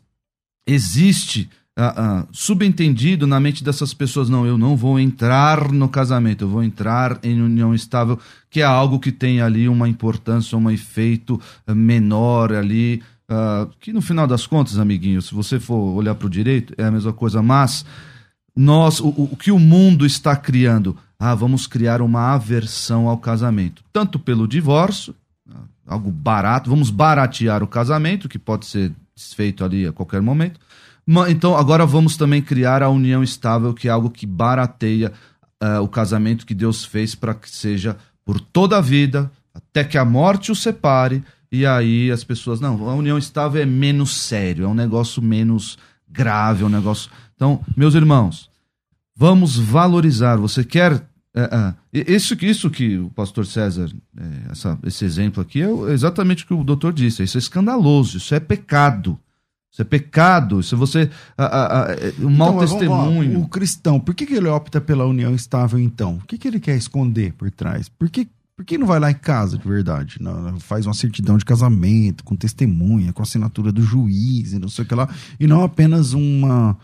[0.67, 6.43] existe ah, ah, subentendido na mente dessas pessoas: não, eu não vou entrar no casamento,
[6.43, 8.19] eu vou entrar em união estável,
[8.51, 13.01] que é algo que tem ali uma importância, um efeito ah, menor ali.
[13.29, 16.83] Ah, que no final das contas, amiguinho, se você for olhar para o direito, é
[16.83, 17.85] a mesma coisa, mas
[18.55, 20.97] nós, o, o que o mundo está criando?
[21.19, 25.15] Ah, vamos criar uma aversão ao casamento, tanto pelo divórcio,
[25.49, 30.59] ah, algo barato, vamos baratear o casamento, que pode ser desfeito ali a qualquer momento.
[31.29, 35.13] Então, agora vamos também criar a união estável, que é algo que barateia
[35.59, 39.97] ah, o casamento que Deus fez para que seja por toda a vida, até que
[39.97, 41.23] a morte o separe.
[41.55, 45.77] E aí as pessoas, não, a união estável é menos sério, é um negócio menos
[46.09, 47.09] grave, é um negócio.
[47.35, 48.49] Então, meus irmãos,
[49.15, 50.35] vamos valorizar.
[50.37, 51.01] Você quer.
[51.37, 55.67] é, é, isso, que- isso que o pastor César, é, essa- esse exemplo aqui, é
[55.67, 57.23] o- exatamente o que o doutor disse.
[57.23, 59.19] Isso é escandaloso, isso é pecado.
[59.69, 61.09] Isso é pecado, isso é você.
[61.37, 63.41] a- a- a- é um mau Então, lá, testemunho.
[63.41, 66.15] O cristão, por que, que ele opta pela união estável então?
[66.23, 67.89] O que, que ele quer esconder por trás?
[67.89, 70.17] Por que, por que não vai lá em casa de verdade?
[70.21, 74.85] Não, faz uma certidão de casamento, com testemunha, com assinatura do juiz e não sei
[74.85, 76.77] o que lá, e não apenas uma.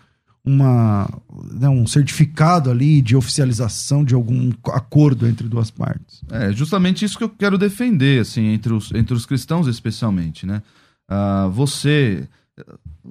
[0.43, 1.07] Uma,
[1.53, 6.23] né, um certificado ali de oficialização de algum acordo entre duas partes.
[6.31, 10.63] É justamente isso que eu quero defender, assim, entre os, entre os cristãos especialmente, né?
[11.07, 12.27] Ah, você,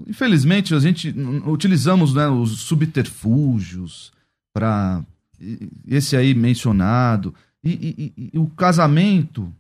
[0.09, 1.15] infelizmente, a gente
[1.47, 4.11] utilizamos né, os subterfúgios
[4.53, 5.01] para
[5.87, 9.53] esse aí mencionado e, e- e- o casamento.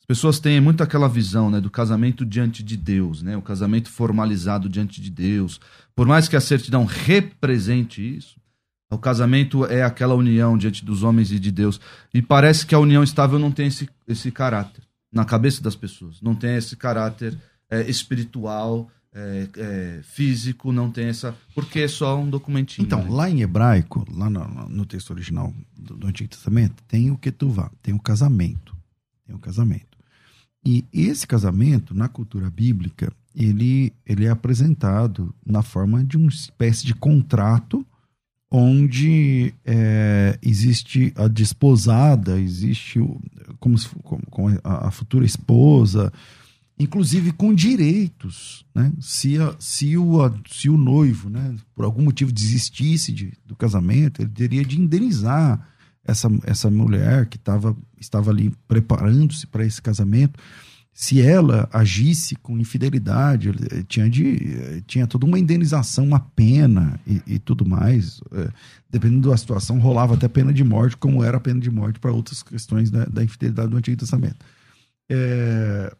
[0.00, 3.36] As pessoas têm muito aquela visão, né, do casamento diante de Deus, né?
[3.38, 5.58] O casamento formalizado diante de Deus.
[5.96, 8.36] Por mais que a certidão represente isso,
[8.90, 11.80] o casamento é aquela união diante dos homens e de Deus.
[12.12, 16.20] E parece que a união estável não tem esse, esse caráter na cabeça das pessoas.
[16.20, 17.34] Não tem esse caráter
[17.70, 21.36] é, espiritual, é, é, físico, não tem essa.
[21.54, 22.84] Porque é só um documentinho.
[22.84, 23.10] Então, né?
[23.10, 27.70] lá em hebraico, lá no, no texto original do, do Antigo Testamento, tem o ketuvá,
[27.80, 28.76] tem o casamento.
[29.24, 29.94] Tem o casamento.
[30.66, 36.84] E esse casamento, na cultura bíblica, ele, ele é apresentado na forma de uma espécie
[36.84, 37.86] de contrato
[38.50, 43.20] onde é, existe a desposada, existe o,
[43.58, 43.76] como,
[44.30, 46.12] como a, a futura esposa,
[46.78, 48.92] inclusive com direitos, né?
[49.00, 53.54] Se, a- se, o, a- se o noivo, né, por algum motivo desistisse de, do
[53.54, 55.68] casamento, ele teria de indenizar
[56.04, 60.38] essa, essa mulher que tava, estava ali preparando-se para esse casamento.
[60.96, 67.00] Se ela agisse com infidelidade, eh, tinha, de, eh, tinha toda uma indenização, uma pena
[67.06, 68.20] e, e tudo mais.
[68.32, 68.48] Eh,
[68.90, 72.12] dependendo da situação, rolava até pena de morte, como era a pena de morte para
[72.12, 74.36] outras questões da, da infidelidade do Antigo Testamento.
[75.10, 75.92] É,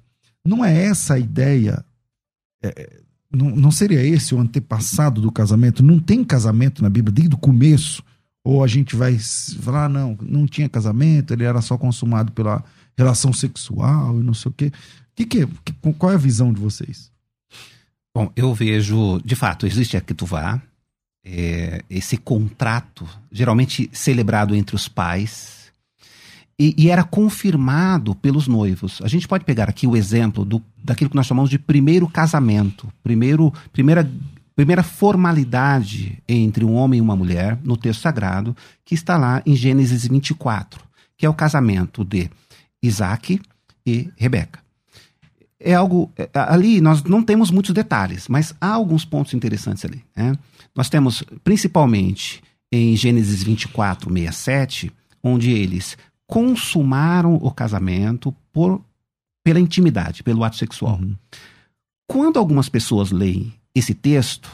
[0.45, 1.85] não é essa a ideia.
[2.63, 5.83] é, não, não seria esse o antepassado do casamento?
[5.83, 8.03] Não tem casamento na Bíblia desde o começo,
[8.45, 9.19] Ou a gente vai
[9.61, 12.63] falar, ah, não, não tinha casamento, ele era só consumado pela
[12.97, 14.73] relação sexual e não sei o quê.
[15.15, 17.11] Que que, que, qual é a visão de vocês?
[18.15, 20.63] Bom, eu vejo, de fato, existe a Ketuvá,
[21.25, 25.63] é, esse contrato, geralmente celebrado entre os pais,
[26.59, 29.01] e, e, era confirmado pelos noivos.
[29.03, 32.88] A gente pode pegar aqui o exemplo do, daquilo que nós chamamos de primeiro casamento,
[33.03, 34.09] primeiro, primeira,
[34.55, 39.57] primeira formalidade entre um homem e uma mulher no texto sagrado, que está lá em
[39.57, 40.81] Gênesis 24,
[41.17, 42.31] que é o casamento de
[42.83, 43.40] Isaac
[43.85, 44.61] e Rebeca.
[45.59, 46.12] É algo.
[46.17, 50.05] É, ali nós não temos muitos detalhes, mas há alguns pontos interessantes ali.
[50.14, 50.37] Né?
[50.75, 58.83] Nós temos, principalmente em Gênesis 24, 67, onde eles consumaram o casamento por,
[59.43, 60.99] pela intimidade, pelo ato sexual.
[61.01, 61.15] Uhum.
[62.07, 64.51] Quando algumas pessoas leem esse texto,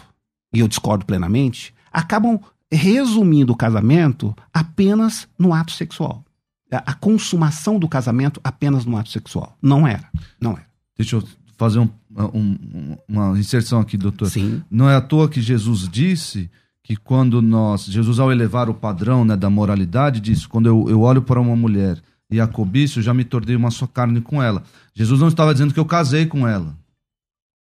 [0.53, 2.41] e eu discordo plenamente, acabam
[2.73, 6.25] resumindo o casamento apenas no ato sexual.
[6.71, 9.57] A, consumação do casamento apenas no ato sexual.
[9.61, 10.09] Não era.
[10.41, 10.67] Não era.
[10.97, 11.25] Deixa eu
[11.57, 11.89] fazer um,
[12.33, 14.31] um, uma inserção aqui, doutor.
[14.31, 14.63] Sim.
[14.71, 16.49] Não é à toa que Jesus disse
[16.91, 21.03] que quando nós, Jesus ao elevar o padrão né, da moralidade, disse, quando eu, eu
[21.03, 24.65] olho para uma mulher e a cobiço, já me tornei uma só carne com ela.
[24.93, 26.77] Jesus não estava dizendo que eu casei com ela.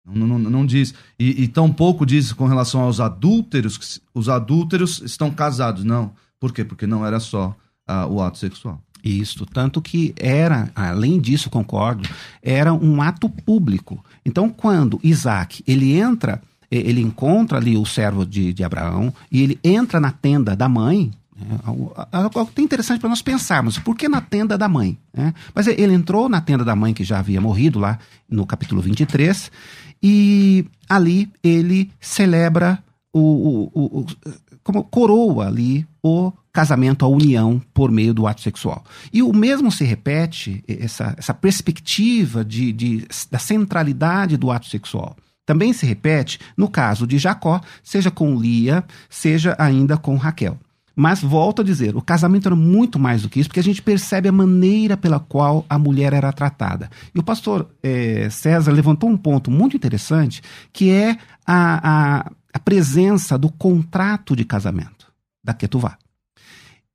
[0.05, 0.93] Não, não, não diz.
[1.19, 5.85] E, e tampouco diz com relação aos adúlteros, que os adúlteros estão casados.
[5.85, 6.13] Não.
[6.39, 6.63] Por quê?
[6.63, 7.57] Porque não era só
[7.89, 8.79] uh, o ato sexual.
[9.03, 12.07] Isso, tanto que era, além disso, concordo,
[12.43, 14.05] era um ato público.
[14.25, 16.43] Então, quando Isaac ele entra,
[16.77, 21.11] ele encontra ali o servo de, de Abraão e ele entra na tenda da mãe,
[21.37, 24.97] é algo é interessante para nós pensarmos, por que na tenda da mãe?
[25.13, 28.81] É, mas ele entrou na tenda da mãe que já havia morrido lá no capítulo
[28.81, 29.51] 23,
[30.03, 32.79] e ali ele celebra
[33.13, 34.07] o, o, o, o
[34.63, 38.85] como coroa ali o casamento, a união por meio do ato sexual.
[39.13, 45.17] E o mesmo se repete, essa, essa perspectiva de, de, da centralidade do ato sexual.
[45.47, 50.59] Também se repete no caso de Jacó, seja com Lia, seja ainda com Raquel.
[50.97, 53.83] Mas volto a dizer, o casamento era muito mais do que isso, porque a gente
[53.83, 56.89] percebe a maneira pela qual a mulher era tratada.
[57.13, 60.41] E o pastor é, César levantou um ponto muito interessante,
[60.73, 65.99] que é a, a, a presença do contrato de casamento, da Ketuvá.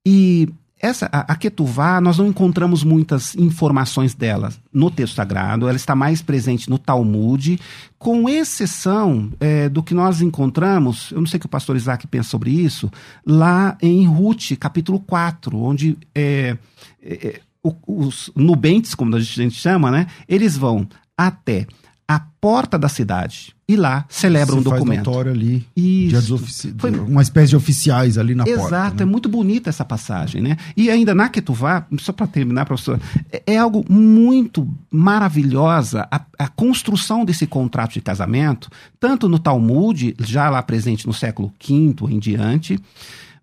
[0.06, 0.48] E
[0.80, 5.96] essa, a, a Ketuvá, nós não encontramos muitas informações dela no texto sagrado, ela está
[5.96, 7.60] mais presente no Talmud,
[7.98, 12.08] com exceção é, do que nós encontramos, eu não sei o que o pastor Isaac
[12.08, 12.90] pensa sobre isso,
[13.26, 16.58] lá em Ruth, capítulo 4, onde é,
[17.02, 17.42] é, é
[17.86, 20.88] os nubentes, como a gente chama, né, eles vão
[21.18, 21.68] até
[22.10, 25.14] a porta da cidade e lá celebra um documento.
[25.14, 26.74] Faz ali, Isso.
[26.80, 26.90] Foi...
[26.90, 28.76] uma espécie de oficiais ali na Exato, porta.
[28.76, 29.04] Exato, né?
[29.04, 30.58] é muito bonita essa passagem, né?
[30.76, 33.00] E ainda na Ketuvá, só para terminar, professor,
[33.32, 40.16] é, é algo muito maravilhosa a, a, construção desse contrato de casamento, tanto no Talmud,
[40.20, 42.80] já lá presente no século V em diante,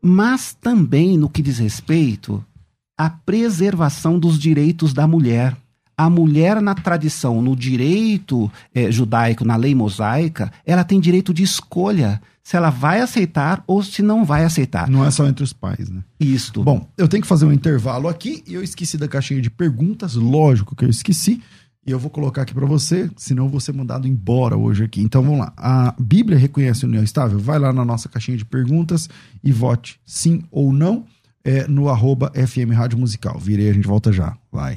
[0.02, 2.44] mas também no que diz respeito
[2.98, 5.56] à preservação dos direitos da mulher
[5.96, 11.42] a mulher na tradição, no direito é, judaico, na lei mosaica, ela tem direito de
[11.42, 14.88] escolha se ela vai aceitar ou se não vai aceitar.
[14.88, 16.04] Não é só entre os pais, né?
[16.20, 16.62] Isto.
[16.62, 20.14] Bom, eu tenho que fazer um intervalo aqui e eu esqueci da caixinha de perguntas,
[20.14, 21.42] lógico que eu esqueci.
[21.84, 25.00] E eu vou colocar aqui para você, senão eu vou ser mandado embora hoje aqui.
[25.00, 25.52] Então vamos lá.
[25.56, 27.38] A Bíblia reconhece a união estável?
[27.38, 29.08] Vai lá na nossa caixinha de perguntas
[29.42, 31.04] e vote sim ou não
[31.44, 33.38] é, no arroba FM Rádio Musical.
[33.38, 34.36] Virei, a gente volta já.
[34.50, 34.76] Vai.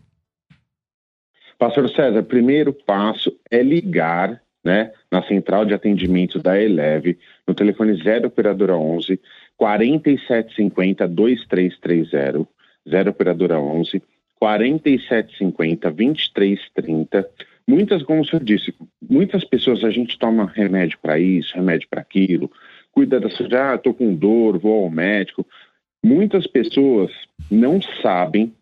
[1.57, 8.03] Pastor César, primeiro passo é ligar né, na central de atendimento da Eleve, no telefone
[8.03, 9.21] 0 operadora 11
[9.57, 12.49] 4750 2330,
[12.91, 14.03] 0 operadora 11
[14.41, 17.29] 4750 2330.
[17.69, 18.75] Muitas, como o senhor disse,
[19.09, 22.51] muitas pessoas a gente toma remédio para isso, remédio para aquilo,
[22.93, 25.45] cuida da saúde, ah, tô com dor, vou ao médico.
[26.03, 27.11] Muitas pessoas
[27.51, 28.55] não sabem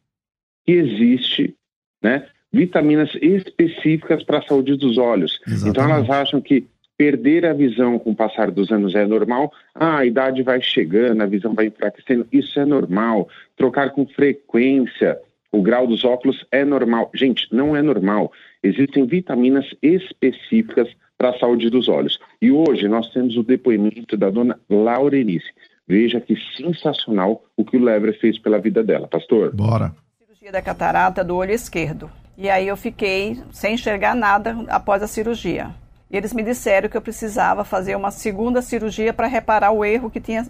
[0.64, 1.54] que existe,
[2.02, 5.38] né, vitaminas específicas para a saúde dos olhos.
[5.46, 5.68] Exatamente.
[5.68, 9.52] Então elas acham que perder a visão com o passar dos anos é normal.
[9.74, 12.26] Ah, a idade vai chegando, a visão vai enfraquecendo.
[12.32, 13.28] Isso é normal.
[13.56, 15.18] Trocar com frequência
[15.54, 17.10] o grau dos óculos é normal.
[17.14, 18.32] Gente, não é normal.
[18.62, 22.18] Existem vitaminas específicas para a saúde dos olhos.
[22.42, 25.46] E hoje nós temos o depoimento da dona Laurenice.
[25.86, 29.06] Veja que sensacional o que o Lever fez pela vida dela.
[29.06, 29.54] Pastor?
[29.54, 29.94] Bora.
[30.18, 32.10] Cirurgia da catarata do olho esquerdo.
[32.36, 35.70] E aí eu fiquei sem enxergar nada após a cirurgia.
[36.10, 40.10] E eles me disseram que eu precisava fazer uma segunda cirurgia para reparar o erro
[40.10, 40.46] que tinha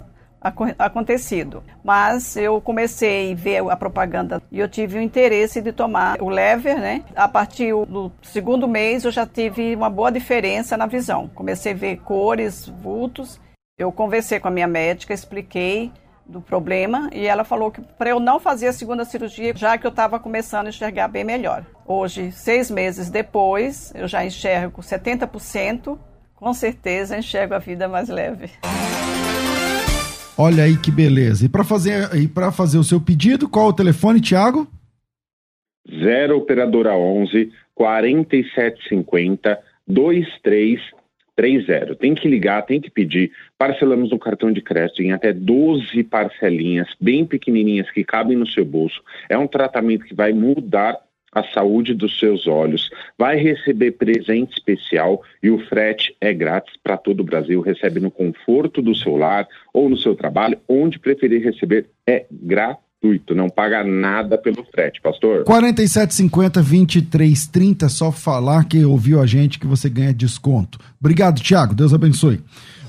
[0.78, 1.62] acontecido.
[1.82, 6.28] Mas eu comecei a ver a propaganda e eu tive o interesse de tomar o
[6.28, 7.02] lever, né?
[7.16, 11.28] A partir do segundo mês eu já tive uma boa diferença na visão.
[11.34, 13.40] Comecei a ver cores, vultos.
[13.78, 15.90] Eu conversei com a minha médica, expliquei
[16.26, 19.86] do problema e ela falou que para eu não fazer a segunda cirurgia, já que
[19.86, 21.64] eu estava começando a enxergar bem melhor.
[21.86, 25.98] Hoje, seis meses depois, eu já enxergo 70%,
[26.34, 28.50] com certeza enxergo a vida mais leve.
[30.36, 31.46] Olha aí que beleza.
[31.46, 32.08] E para fazer,
[32.52, 34.66] fazer o seu pedido, qual o telefone, Tiago?
[35.88, 40.80] 0 operadora 11 4750 23
[41.36, 41.96] 30.
[41.96, 43.32] Tem que ligar, tem que pedir.
[43.58, 48.64] Parcelamos no cartão de crédito em até 12 parcelinhas, bem pequenininhas, que cabem no seu
[48.64, 49.02] bolso.
[49.28, 50.98] É um tratamento que vai mudar
[51.34, 52.88] a saúde dos seus olhos.
[53.18, 57.60] Vai receber presente especial e o frete é grátis para todo o Brasil.
[57.60, 62.84] Recebe no conforto do seu lar ou no seu trabalho, onde preferir receber, é gratuito
[63.34, 65.44] não paga nada pelo frete, pastor.
[65.44, 70.78] 4750 2330, só falar que ouviu a gente que você ganha desconto.
[70.98, 72.40] Obrigado, Tiago, Deus abençoe.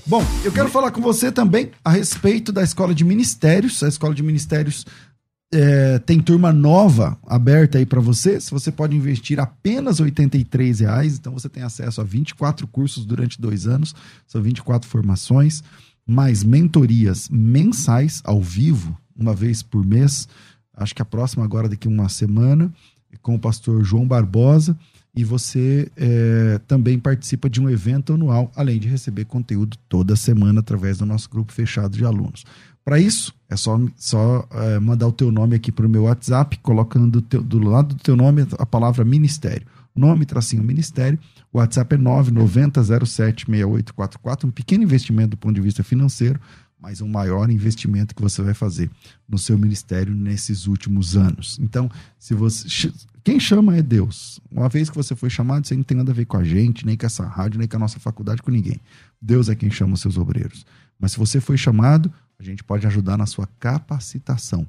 [0.08, 3.82] Bom, eu quero falar com você também a respeito da Escola de Ministérios.
[3.84, 4.86] A Escola de Ministérios
[5.54, 8.40] é, tem turma nova aberta aí para você.
[8.42, 10.12] Se você pode investir apenas R$
[10.80, 13.96] reais, então você tem acesso a 24 cursos durante dois anos,
[14.28, 15.64] são 24 formações,
[16.06, 20.28] mais mentorias mensais ao vivo uma vez por mês.
[20.74, 22.72] Acho que a próxima agora daqui uma semana
[23.22, 24.78] com o pastor João Barbosa
[25.16, 30.60] e você é, também participa de um evento anual, além de receber conteúdo toda semana
[30.60, 32.44] através do nosso grupo fechado de alunos.
[32.86, 36.60] Para isso, é só, só é, mandar o teu nome aqui para o meu WhatsApp,
[36.60, 39.66] colocando teu, do lado do teu nome a palavra ministério.
[39.96, 41.18] Nome, tracinho, ministério.
[41.52, 46.40] O WhatsApp é 990076844, um pequeno investimento do ponto de vista financeiro,
[46.80, 48.92] mas um maior investimento que você vai fazer
[49.28, 51.58] no seu ministério nesses últimos anos.
[51.60, 52.92] Então, se você
[53.24, 54.40] quem chama é Deus.
[54.52, 56.86] Uma vez que você foi chamado, você não tem nada a ver com a gente,
[56.86, 58.80] nem com essa rádio, nem com a nossa faculdade, com ninguém.
[59.20, 60.64] Deus é quem chama os seus obreiros.
[61.00, 64.66] Mas se você foi chamado, a gente pode ajudar na sua capacitação.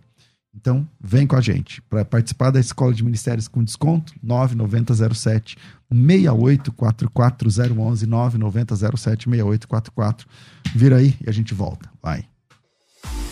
[0.55, 1.83] Então, vem com a gente.
[1.83, 5.59] Para participar da Escola de Ministérios com desconto, 9907
[5.93, 10.27] 6844011 9907 6844.
[10.75, 11.91] Vira aí e a gente volta.
[12.03, 12.27] Vai.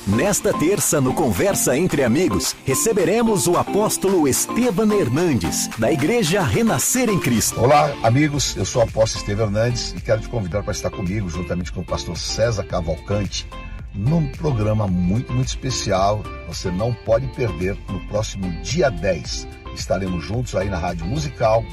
[0.06, 7.18] Nesta terça, no Conversa Entre Amigos, receberemos o apóstolo Estevam Hernandes, da Igreja Renascer em
[7.18, 7.58] Cristo.
[7.58, 11.30] Olá, amigos, eu sou o apóstolo Estevam Hernandes e quero te convidar para estar comigo,
[11.30, 13.48] juntamente com o pastor César Cavalcante,
[13.94, 16.22] num programa muito, muito especial.
[16.48, 19.48] Você não pode perder no próximo dia 10.
[19.74, 21.64] Estaremos juntos aí na Rádio Musical.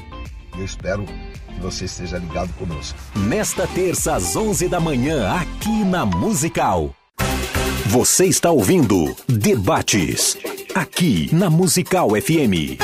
[0.56, 1.12] Eu espero que
[1.60, 2.98] você esteja ligado conosco.
[3.16, 6.94] Nesta terça às 11 da manhã, aqui na Musical.
[7.86, 10.36] Você está ouvindo Debates,
[10.74, 12.80] aqui na Musical FM.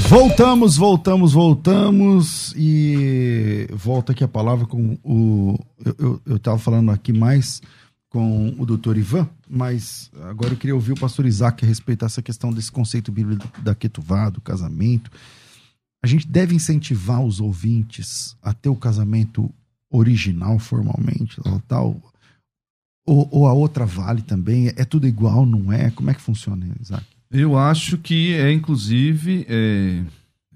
[0.09, 5.59] Voltamos, voltamos, voltamos e volta aqui a palavra com o.
[5.84, 7.61] Eu, eu, eu falando aqui mais
[8.09, 12.22] com o doutor Ivan, mas agora eu queria ouvir o pastor Isaac a respeito dessa
[12.22, 15.11] questão desse conceito bíblico da ketuvá, do casamento.
[16.03, 19.51] A gente deve incentivar os ouvintes a ter o casamento
[19.90, 22.01] original formalmente, tal, tal
[23.07, 24.68] ou, ou, a outra vale também?
[24.76, 25.90] É tudo igual, não é?
[25.90, 27.05] Como é que funciona, Isaac?
[27.31, 30.05] Eu acho que é, inclusive, é,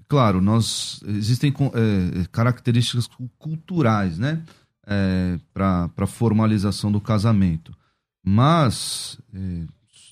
[0.07, 4.43] claro, nós existem é, características culturais, né?
[4.91, 7.77] É, para a formalização do casamento.
[8.23, 9.63] Mas, é,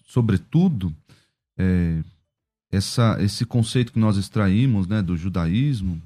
[0.06, 0.94] sobretudo,
[1.58, 2.04] é,
[2.72, 6.00] essa, esse conceito que nós extraímos né, do judaísmo,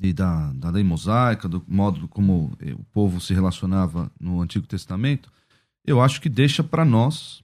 [0.00, 4.66] e da, da lei mosaica, do modo como eh, o povo se relacionava no Antigo
[4.66, 5.30] Testamento,
[5.84, 7.42] eu acho que deixa para nós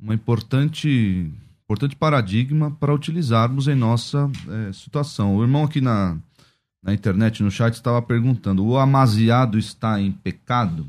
[0.00, 1.30] uma importante,
[1.68, 5.36] importante paradigma para utilizarmos em nossa é, situação.
[5.36, 6.16] O irmão aqui na,
[6.82, 10.86] na internet, no chat, estava perguntando: o amaziado está em pecado?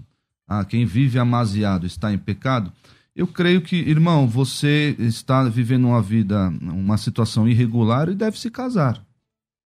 [0.47, 2.71] Ah, quem vive amaziado está em pecado?
[3.13, 8.49] Eu creio que, irmão, você está vivendo uma vida, uma situação irregular e deve se
[8.49, 9.03] casar.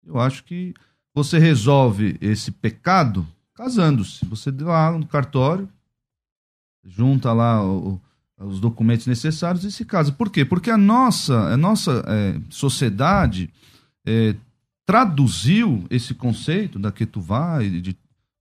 [0.06, 0.76] Eu acho que
[1.14, 4.24] você resolve esse pecado casando-se.
[4.26, 5.68] Você lá no cartório,
[6.86, 8.00] junta lá o,
[8.40, 10.12] os documentos necessários e se casa.
[10.12, 10.46] Por quê?
[10.46, 13.50] Porque a nossa, a nossa é, sociedade
[14.06, 14.36] é,
[14.86, 17.96] traduziu esse conceito da Ketuvá de,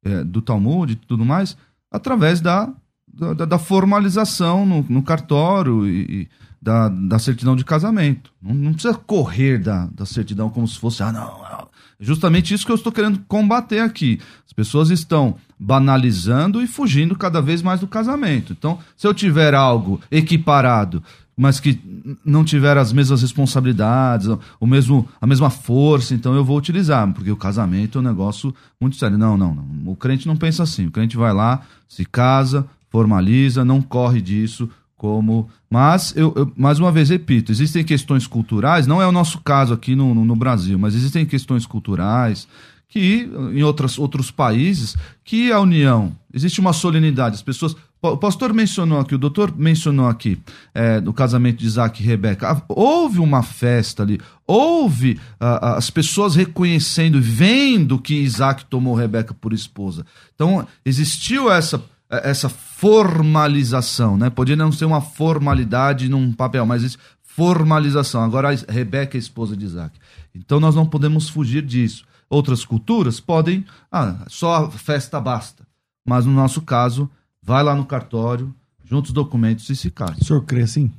[0.05, 1.57] é, do Talmud e tudo mais
[1.90, 2.72] através da,
[3.07, 6.28] da, da formalização no, no cartório e, e
[6.61, 8.32] da, da certidão de casamento.
[8.40, 11.68] Não, não precisa correr da, da certidão como se fosse, ah, não, é
[12.01, 14.20] justamente isso que eu estou querendo combater aqui.
[14.46, 18.52] As pessoas estão banalizando e fugindo cada vez mais do casamento.
[18.52, 21.02] Então, se eu tiver algo equiparado,
[21.36, 21.80] mas que
[22.24, 24.28] não tiver as mesmas responsabilidades,
[24.59, 28.52] o mesmo, a mesma força, então eu vou utilizar, porque o casamento é um negócio
[28.80, 29.16] muito sério.
[29.16, 29.92] Não, não, não.
[29.92, 30.86] O crente não pensa assim.
[30.86, 35.48] O crente vai lá, se casa, formaliza, não corre disso como.
[35.70, 39.72] Mas, eu, eu, mais uma vez repito, existem questões culturais, não é o nosso caso
[39.72, 42.48] aqui no, no, no Brasil, mas existem questões culturais
[42.89, 47.76] que, em outras, outros países, que a união, existe uma solenidade, as pessoas.
[48.01, 50.39] O pastor mencionou aqui, o doutor mencionou aqui,
[50.72, 52.62] é, no casamento de Isaac e Rebeca.
[52.68, 59.53] Houve uma festa ali, houve uh, as pessoas reconhecendo, vendo que Isaac tomou Rebeca por
[59.53, 60.07] esposa.
[60.34, 64.30] Então, existiu essa essa formalização, né?
[64.30, 68.22] Podia não ser uma formalidade num papel, mas isso, formalização.
[68.22, 69.99] Agora Rebeca é esposa de Isaac.
[70.34, 72.05] Então nós não podemos fugir disso.
[72.31, 75.66] Outras culturas podem, ah, só a festa basta.
[76.07, 77.11] Mas no nosso caso,
[77.43, 78.55] vai lá no cartório,
[78.85, 80.16] junta os documentos e se casa.
[80.20, 80.91] O senhor crê assim?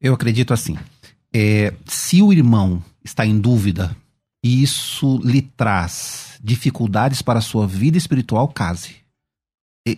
[0.00, 0.76] Eu acredito assim.
[1.32, 3.96] É, se o irmão está em dúvida
[4.42, 8.96] e isso lhe traz dificuldades para a sua vida espiritual, case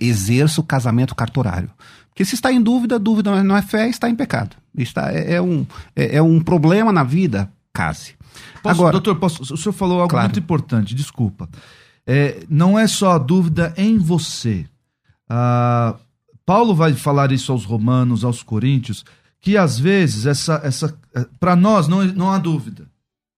[0.01, 1.71] exerça o casamento cartorário.
[2.09, 4.57] Porque se está em dúvida, dúvida não é fé, está em pecado.
[4.77, 5.67] Está, é, é um,
[5.97, 8.15] é, é, um problema na vida, case.
[8.63, 10.29] Posso, Agora, doutor, posso, o senhor falou algo claro.
[10.29, 11.49] muito importante, desculpa.
[12.07, 14.67] É, não é só a dúvida em você.
[15.29, 15.97] Ah,
[16.45, 19.05] Paulo vai falar isso aos romanos, aos coríntios,
[19.41, 22.87] que às vezes essa, essa é, para nós não, não há dúvida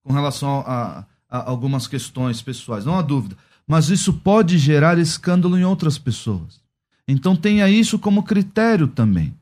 [0.03, 3.36] com relação a, a algumas questões pessoais, não há dúvida
[3.66, 6.61] mas isso pode gerar escândalo em outras pessoas.
[7.07, 9.34] Então tenha isso como critério também.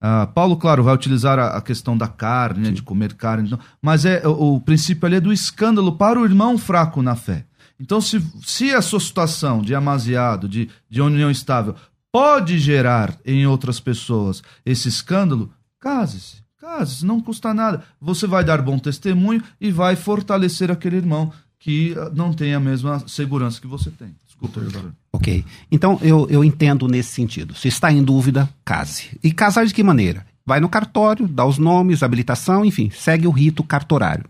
[0.00, 4.04] Uh, Paulo, claro, vai utilizar a, a questão da carne, né, de comer carne, mas
[4.04, 7.44] é o, o, princípio ali é do escândalo para o irmão fraco na fé.
[7.80, 11.74] Então, se, se a sua situação de amaziado, de, de união estável,
[12.12, 16.42] pode gerar em outras pessoas esse escândalo, case-se.
[16.60, 17.84] Case-se, não custa nada.
[18.00, 23.00] Você vai dar bom testemunho e vai fortalecer aquele irmão que não tem a mesma
[23.06, 24.14] segurança que você tem.
[24.40, 24.94] Desculpa.
[25.12, 25.44] Ok.
[25.70, 27.54] Então, eu, eu entendo nesse sentido.
[27.54, 29.18] Se está em dúvida, case.
[29.22, 30.24] E casar de que maneira?
[30.46, 34.24] Vai no cartório, dá os nomes, habilitação, enfim, segue o rito cartorário.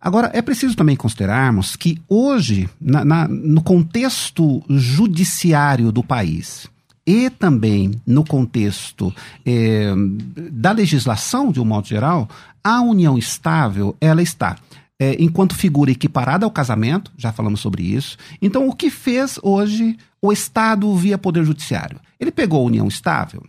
[0.00, 6.68] Agora, é preciso também considerarmos que hoje, na, na, no contexto judiciário do país,
[7.06, 9.94] e também no contexto eh,
[10.50, 12.28] da legislação, de um modo geral,
[12.62, 14.56] a união estável, ela está
[14.98, 18.16] é, enquanto figura equiparada ao casamento, já falamos sobre isso.
[18.40, 22.00] Então, o que fez hoje o Estado via Poder Judiciário?
[22.18, 23.42] Ele pegou a união estável,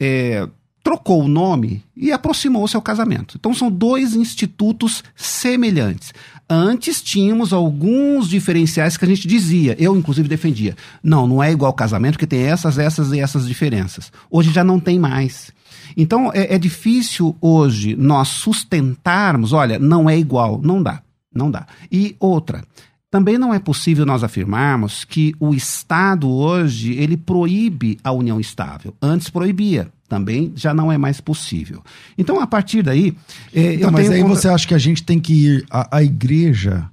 [0.00, 0.48] é,
[0.84, 3.36] trocou o nome e aproximou-se ao casamento.
[3.38, 6.12] Então são dois institutos semelhantes.
[6.48, 10.76] Antes tínhamos alguns diferenciais que a gente dizia, eu inclusive defendia.
[11.02, 14.12] Não, não é igual ao casamento, que tem essas, essas e essas diferenças.
[14.30, 15.50] Hoje já não tem mais.
[15.96, 20.60] Então é, é difícil hoje nós sustentarmos, olha, não é igual.
[20.62, 21.02] Não dá,
[21.34, 21.66] não dá.
[21.90, 22.62] E outra,
[23.10, 28.94] também não é possível nós afirmarmos que o Estado hoje ele proíbe a união estável.
[29.00, 31.82] Antes proibia também já não é mais possível.
[32.16, 33.16] Então, a partir daí.
[33.52, 34.36] É, então, mas aí contra...
[34.36, 35.66] você acha que a gente tem que ir.
[35.70, 36.88] A, a igreja,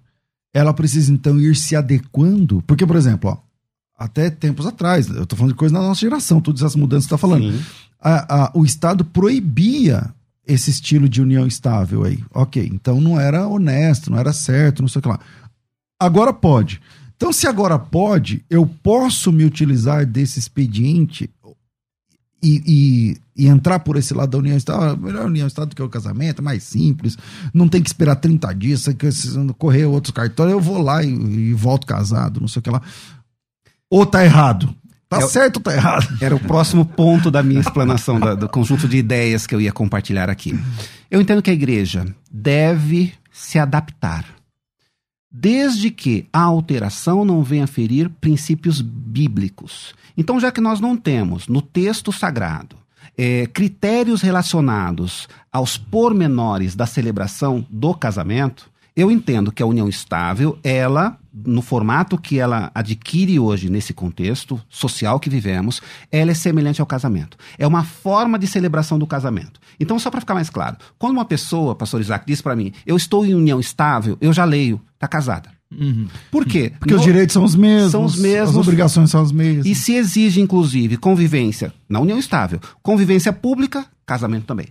[0.53, 2.63] ela precisa então ir se adequando?
[2.65, 3.37] Porque, por exemplo, ó,
[3.97, 7.09] até tempos atrás, eu estou falando de coisa da nossa geração, todas essas mudanças que
[7.09, 7.53] você está falando.
[8.01, 10.11] A, a, o Estado proibia
[10.45, 12.19] esse estilo de união estável aí.
[12.33, 15.19] Ok, então não era honesto, não era certo, não sei o que lá.
[15.99, 16.81] Agora pode.
[17.15, 21.29] Então, se agora pode, eu posso me utilizar desse expediente
[22.41, 25.83] e, e, e, entrar por esse lado da união estável, melhor união estável do que
[25.83, 27.15] o casamento, mais simples,
[27.53, 28.85] não tem que esperar 30 dias,
[29.59, 32.81] correr outros cartões, eu vou lá e, e, volto casado, não sei o que lá.
[33.87, 34.73] Ou tá errado?
[35.11, 36.07] Tá é, certo ou tá errado?
[36.21, 39.73] Era o próximo ponto da minha explanação, da, do conjunto de ideias que eu ia
[39.73, 40.57] compartilhar aqui.
[41.09, 44.23] Eu entendo que a igreja deve se adaptar
[45.29, 49.93] desde que a alteração não venha ferir princípios bíblicos.
[50.15, 52.77] Então, já que nós não temos no texto sagrado
[53.17, 58.70] é, critérios relacionados aos pormenores da celebração do casamento,
[59.01, 64.61] eu entendo que a união estável, ela, no formato que ela adquire hoje nesse contexto
[64.69, 65.81] social que vivemos,
[66.11, 67.37] ela é semelhante ao casamento.
[67.57, 69.59] É uma forma de celebração do casamento.
[69.79, 72.95] Então, só para ficar mais claro, quando uma pessoa, pastor Isaac, diz para mim, eu
[72.95, 75.49] estou em união estável, eu já leio, está casada.
[75.71, 76.07] Uhum.
[76.29, 76.73] Por quê?
[76.77, 76.99] Porque no...
[76.99, 77.91] os direitos são os mesmos.
[77.91, 78.49] São os mesmos.
[78.49, 79.65] As obrigações são as mesmas.
[79.65, 84.67] E se exige, inclusive, convivência na união estável, convivência pública, casamento também.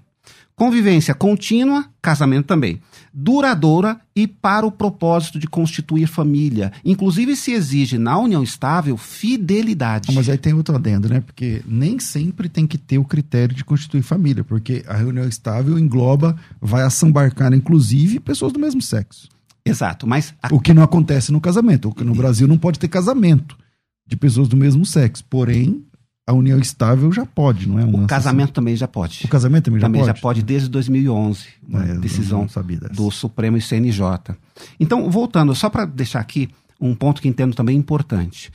[0.61, 2.83] Convivência contínua, casamento também.
[3.15, 6.71] Duradoura e para o propósito de constituir família.
[6.85, 10.15] Inclusive se exige na união estável fidelidade.
[10.15, 11.21] Mas aí tem outro adendo, né?
[11.21, 15.79] Porque nem sempre tem que ter o critério de constituir família, porque a união estável
[15.79, 19.31] engloba, vai assambarcar inclusive pessoas do mesmo sexo.
[19.65, 20.55] Exato, mas a...
[20.55, 23.57] o que não acontece no casamento, o que no Brasil não pode ter casamento
[24.07, 25.25] de pessoas do mesmo sexo.
[25.25, 25.87] Porém,
[26.31, 27.85] a união estável já pode, não é?
[27.85, 28.53] Um o casamento assim.
[28.53, 29.24] também já pode.
[29.24, 30.09] O casamento também já também pode?
[30.11, 32.47] Também já pode desde 2011, uma é, decisão
[32.93, 34.37] do Supremo e CNJ.
[34.78, 36.49] Então, voltando, só para deixar aqui
[36.81, 38.53] um ponto que entendo também importante.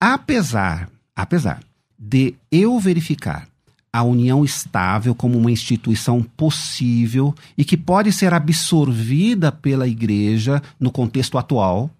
[0.00, 1.60] Apesar, apesar
[1.96, 3.46] de eu verificar
[3.92, 10.90] a união estável como uma instituição possível e que pode ser absorvida pela igreja no
[10.90, 11.90] contexto atual,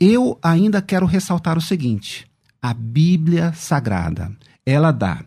[0.00, 2.29] eu ainda quero ressaltar o seguinte:
[2.62, 4.30] a Bíblia Sagrada,
[4.64, 5.24] ela dá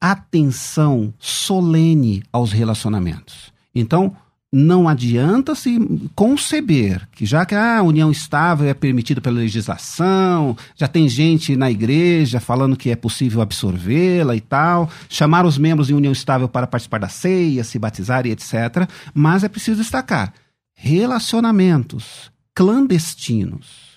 [0.00, 3.52] atenção solene aos relacionamentos.
[3.74, 4.16] Então,
[4.54, 5.78] não adianta se
[6.14, 11.70] conceber que já que a união estável é permitida pela legislação, já tem gente na
[11.70, 16.66] igreja falando que é possível absorvê-la e tal, chamar os membros de união estável para
[16.66, 18.86] participar da ceia, se batizar e etc.
[19.14, 20.34] Mas é preciso destacar
[20.74, 23.91] relacionamentos clandestinos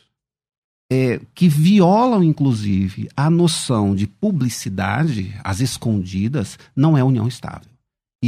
[0.91, 7.75] é, que violam, inclusive, a noção de publicidade, as escondidas, não é união estável.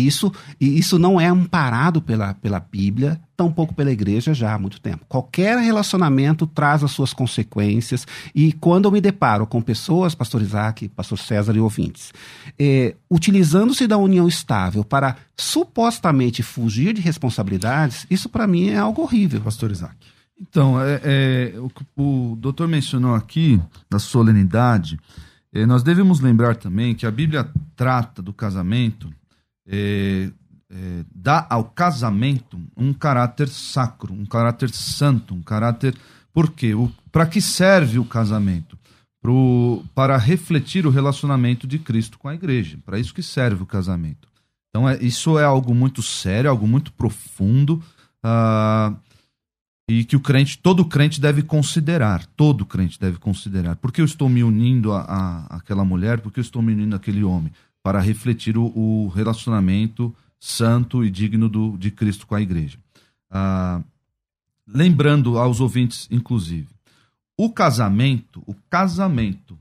[0.06, 5.06] Isso, isso não é amparado pela, pela Bíblia, tampouco pela igreja já há muito tempo.
[5.08, 8.06] Qualquer relacionamento traz as suas consequências,
[8.36, 12.14] e quando eu me deparo com pessoas, pastor Isaac, pastor César e ouvintes,
[12.60, 19.02] é, utilizando-se da união estável para supostamente fugir de responsabilidades, isso para mim é algo
[19.02, 19.42] horrível.
[19.42, 20.17] Pastor Isaac.
[20.40, 21.72] Então, é, é, o
[22.02, 23.60] o doutor mencionou aqui,
[23.90, 25.00] da solenidade,
[25.52, 29.12] é, nós devemos lembrar também que a Bíblia trata do casamento,
[29.68, 30.30] é,
[30.70, 35.96] é, dá ao casamento um caráter sacro, um caráter santo, um caráter.
[36.32, 36.74] Por quê?
[37.12, 38.78] Para que serve o casamento?
[39.20, 42.78] Pro, para refletir o relacionamento de Cristo com a igreja.
[42.86, 44.28] Para isso que serve o casamento.
[44.70, 47.82] Então, é, isso é algo muito sério, algo muito profundo.
[48.24, 48.96] Uh,
[49.90, 53.78] e que o crente, todo crente deve considerar, todo crente deve considerar.
[53.78, 56.20] Por que eu estou me unindo a, a aquela mulher?
[56.20, 57.52] Por que eu estou me unindo àquele homem?
[57.82, 62.78] Para refletir o, o relacionamento santo e digno do, de Cristo com a igreja.
[63.30, 63.82] Ah,
[64.68, 66.68] lembrando aos ouvintes, inclusive,
[67.38, 69.58] o casamento, o casamento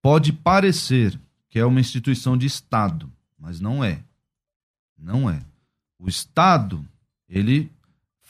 [0.00, 1.18] pode parecer
[1.50, 4.00] que é uma instituição de Estado, mas não é.
[4.98, 5.42] Não é.
[5.98, 6.84] O Estado,
[7.28, 7.70] ele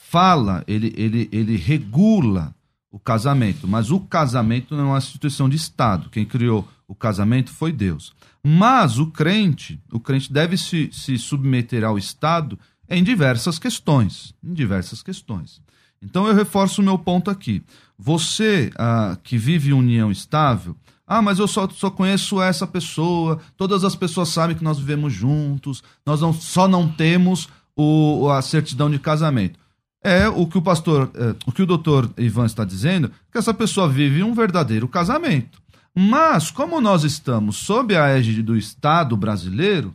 [0.09, 2.55] fala, ele, ele, ele regula
[2.91, 6.09] o casamento, mas o casamento não é uma instituição de Estado.
[6.09, 8.15] Quem criou o casamento foi Deus.
[8.43, 12.57] Mas o crente, o crente deve se, se submeter ao Estado
[12.89, 14.33] em diversas questões.
[14.43, 15.61] Em diversas questões.
[16.01, 17.61] Então eu reforço o meu ponto aqui.
[17.95, 23.83] Você ah, que vive união estável, ah, mas eu só, só conheço essa pessoa, todas
[23.83, 28.89] as pessoas sabem que nós vivemos juntos, nós não, só não temos o, a certidão
[28.89, 29.59] de casamento.
[30.01, 33.53] É o que o pastor, é, o que o doutor Ivan está dizendo, que essa
[33.53, 35.61] pessoa vive um verdadeiro casamento.
[35.93, 39.93] Mas, como nós estamos sob a égide do Estado brasileiro,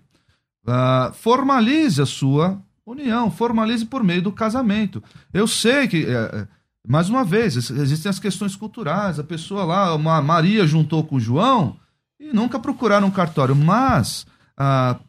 [0.66, 5.02] uh, formalize a sua união, formalize por meio do casamento.
[5.32, 6.46] Eu sei que, uh,
[6.86, 9.18] mais uma vez, existem as questões culturais.
[9.18, 11.78] A pessoa lá, uma Maria juntou com o João
[12.20, 13.56] e nunca procuraram um cartório.
[13.56, 14.26] Mas,
[14.58, 15.00] uh,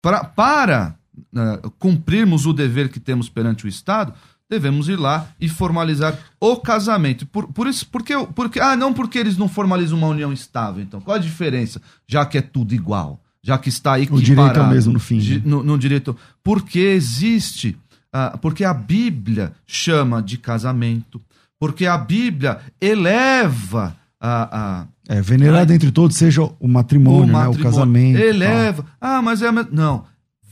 [0.00, 0.96] pra, para
[1.78, 4.12] cumprirmos o dever que temos perante o Estado,
[4.48, 7.26] devemos ir lá e formalizar o casamento.
[7.26, 11.00] Por, por isso, porque, porque, ah, não porque eles não formalizam uma união estável, então.
[11.00, 11.80] Qual a diferença?
[12.06, 14.22] Já que é tudo igual, já que está equiparado.
[14.22, 15.18] O direito é o mesmo no fim.
[15.18, 15.42] Né?
[15.44, 16.16] No, no, direito.
[16.42, 17.76] Porque existe,
[18.12, 21.20] ah, porque a Bíblia chama de casamento,
[21.58, 24.82] porque a Bíblia eleva a.
[24.82, 28.18] a é, venerado entre todos seja o matrimônio, o, matrimônio, né, o casamento.
[28.18, 28.84] Eleva.
[29.00, 29.50] Ah, mas é.
[29.70, 30.04] Não.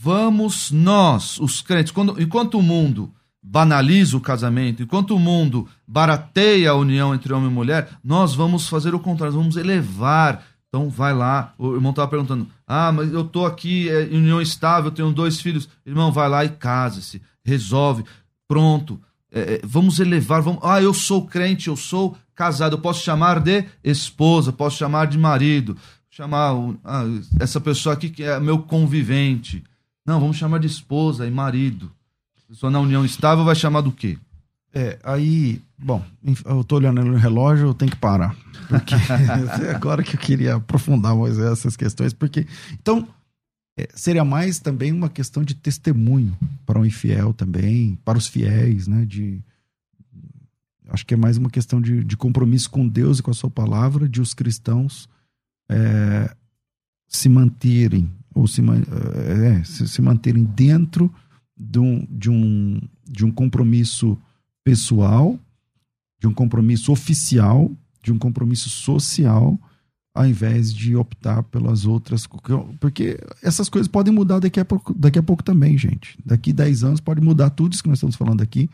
[0.05, 3.11] Vamos nós, os crentes, quando, enquanto o mundo
[3.43, 8.69] banaliza o casamento, enquanto o mundo barateia a união entre homem e mulher, nós vamos
[8.69, 10.45] fazer o contrário, vamos elevar.
[10.69, 14.43] Então vai lá, o irmão estava perguntando: ah, mas eu estou aqui é, em união
[14.43, 15.71] estável, tenho dois filhos.
[15.87, 18.05] Irmão, vai lá e case-se, resolve,
[18.47, 19.01] pronto.
[19.33, 20.61] É, é, vamos elevar, vamos.
[20.63, 25.17] Ah, eu sou crente, eu sou casado, eu posso chamar de esposa, posso chamar de
[25.17, 25.79] marido,
[26.11, 27.05] chamar ah,
[27.41, 29.65] essa pessoa aqui que é meu convivente.
[30.07, 31.91] Não, vamos chamar de esposa e marido.
[32.49, 34.19] Pessoa na união estável vai chamar do quê?
[34.73, 36.05] É, aí, bom,
[36.45, 38.37] eu tô olhando no relógio, eu tenho que parar.
[38.69, 38.95] Porque
[39.65, 42.47] é agora que eu queria aprofundar mais essas questões, porque.
[42.73, 43.09] Então,
[43.77, 46.37] é, seria mais também uma questão de testemunho
[46.67, 49.05] para um infiel também, para os fiéis, né?
[49.05, 49.41] De,
[50.89, 53.51] acho que é mais uma questão de, de compromisso com Deus e com a sua
[53.51, 55.09] palavra, de os cristãos
[55.69, 56.35] é,
[57.09, 61.13] se manterem, ou se, é, se, manterem dentro
[61.57, 64.19] de um, de um, de um compromisso
[64.65, 65.39] pessoal,
[66.19, 67.71] de um compromisso oficial,
[68.03, 69.59] de um compromisso social,
[70.15, 72.27] ao invés de optar pelas outras.
[72.81, 76.19] Porque essas coisas podem mudar daqui a pouco, daqui a pouco também, gente.
[76.25, 78.69] Daqui 10 anos pode mudar tudo isso que nós estamos falando aqui.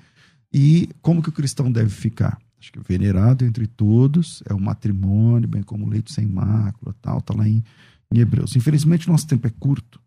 [0.52, 2.38] E como que o cristão deve ficar?
[2.58, 7.34] Acho que venerado entre todos é o matrimônio, bem como leito sem mácula, tal, tá
[7.34, 7.64] lá em,
[8.12, 8.56] em Hebreus.
[8.56, 10.00] Infelizmente, nosso tempo é curto.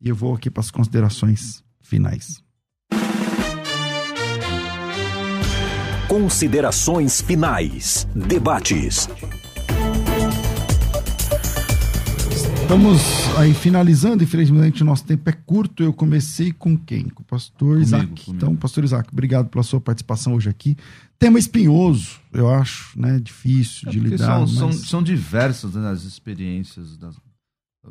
[0.00, 2.42] E eu vou aqui para as considerações finais.
[6.08, 8.06] Considerações finais.
[8.14, 9.08] Debates.
[12.68, 13.00] Estamos
[13.38, 15.82] aí finalizando, infelizmente nosso tempo é curto.
[15.82, 17.08] Eu comecei com quem?
[17.08, 18.06] Com o pastor comigo, Isaac.
[18.06, 18.24] Comigo.
[18.28, 20.76] Então, pastor Isaac, obrigado pela sua participação hoje aqui.
[21.18, 23.18] Tema espinhoso, eu acho, né?
[23.18, 24.18] Difícil é de lidar.
[24.18, 24.50] São, mas...
[24.50, 27.16] são, são diversas né, as experiências, das...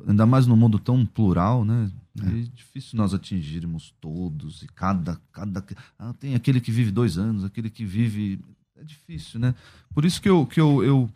[0.08, 1.90] ainda mais no mundo tão plural, né?
[2.22, 2.28] É.
[2.28, 5.20] é difícil nós atingirmos todos e cada.
[5.32, 5.64] cada
[5.98, 8.40] ah, tem aquele que vive dois anos, aquele que vive.
[8.80, 9.56] É difícil, né?
[9.94, 11.10] Por isso que eu, que eu, eu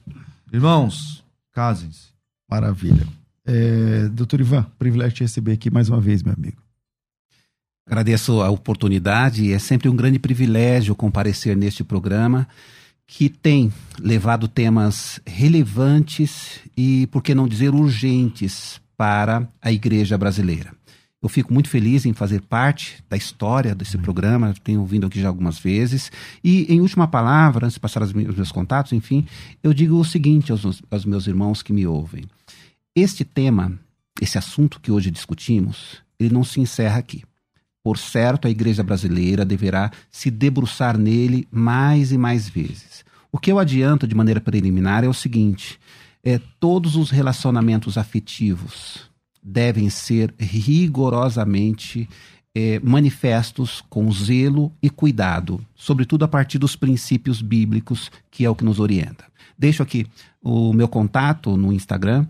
[0.53, 2.15] Irmãos, casem-se.
[2.49, 3.07] Maravilha.
[3.45, 6.63] É, doutor Ivan, privilégio te receber aqui mais uma vez, meu amigo.
[7.87, 9.53] Agradeço a oportunidade.
[9.53, 12.49] É sempre um grande privilégio comparecer neste programa
[13.07, 20.76] que tem levado temas relevantes e, por que não dizer, urgentes para a igreja brasileira.
[21.27, 24.03] Eu fico muito feliz em fazer parte da história desse uhum.
[24.03, 26.13] programa, tenho vindo aqui já algumas vezes.
[26.43, 29.27] E, em última palavra, antes de passar os meus contatos, enfim,
[29.61, 32.27] eu digo o seguinte aos, aos meus irmãos que me ouvem:
[32.95, 33.77] este tema,
[34.23, 37.25] esse assunto que hoje discutimos, ele não se encerra aqui.
[37.83, 43.05] Por certo, a igreja brasileira deverá se debruçar nele mais e mais vezes.
[43.33, 45.77] O que eu adianto de maneira preliminar é o seguinte:
[46.23, 49.11] é, todos os relacionamentos afetivos
[49.47, 52.09] devem ser rigorosamente
[52.53, 58.55] é, manifestos com zelo e cuidado, sobretudo a partir dos princípios bíblicos, que é o
[58.57, 59.25] que nos orienta.
[59.57, 60.07] Deixo aqui
[60.43, 62.27] o meu contato no Instagram,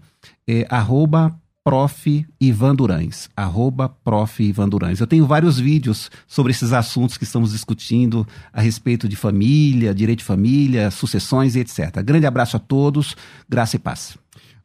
[0.46, 2.26] é, arroba prof.
[2.40, 4.42] Ivan Durães, arroba prof.
[4.42, 5.00] Ivan Durães.
[5.00, 10.20] Eu tenho vários vídeos sobre esses assuntos que estamos discutindo a respeito de família, direito
[10.20, 12.02] de família, sucessões e etc.
[12.04, 13.16] Grande abraço a todos,
[13.48, 14.16] graça e paz.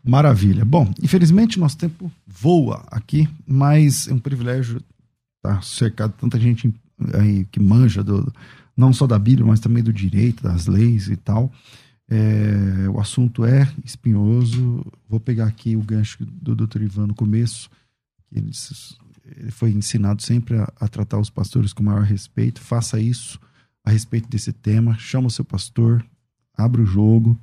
[0.03, 0.65] Maravilha.
[0.65, 4.81] Bom, infelizmente nosso tempo voa aqui, mas é um privilégio
[5.37, 6.73] estar cercado de tanta gente
[7.13, 8.31] aí que manja do,
[8.75, 11.51] não só da Bíblia, mas também do direito, das leis e tal.
[12.09, 14.85] É, o assunto é espinhoso.
[15.07, 16.81] Vou pegar aqui o gancho do Dr.
[16.81, 17.69] Ivan no começo.
[18.31, 18.51] Ele,
[19.37, 22.59] ele foi ensinado sempre a, a, tratar os pastores com maior respeito.
[22.59, 23.39] Faça isso
[23.83, 24.97] a respeito desse tema.
[24.97, 26.05] Chama o seu pastor,
[26.53, 27.39] abre o jogo,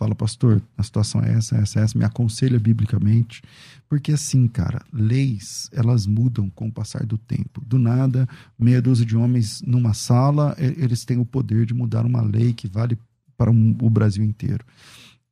[0.00, 1.98] fala, pastor, a situação é essa, essa, essa.
[1.98, 3.42] Me aconselha biblicamente.
[3.86, 7.62] Porque assim, cara, leis, elas mudam com o passar do tempo.
[7.66, 8.26] Do nada,
[8.58, 12.66] meia dúzia de homens numa sala, eles têm o poder de mudar uma lei que
[12.66, 12.98] vale
[13.36, 14.64] para um, o Brasil inteiro.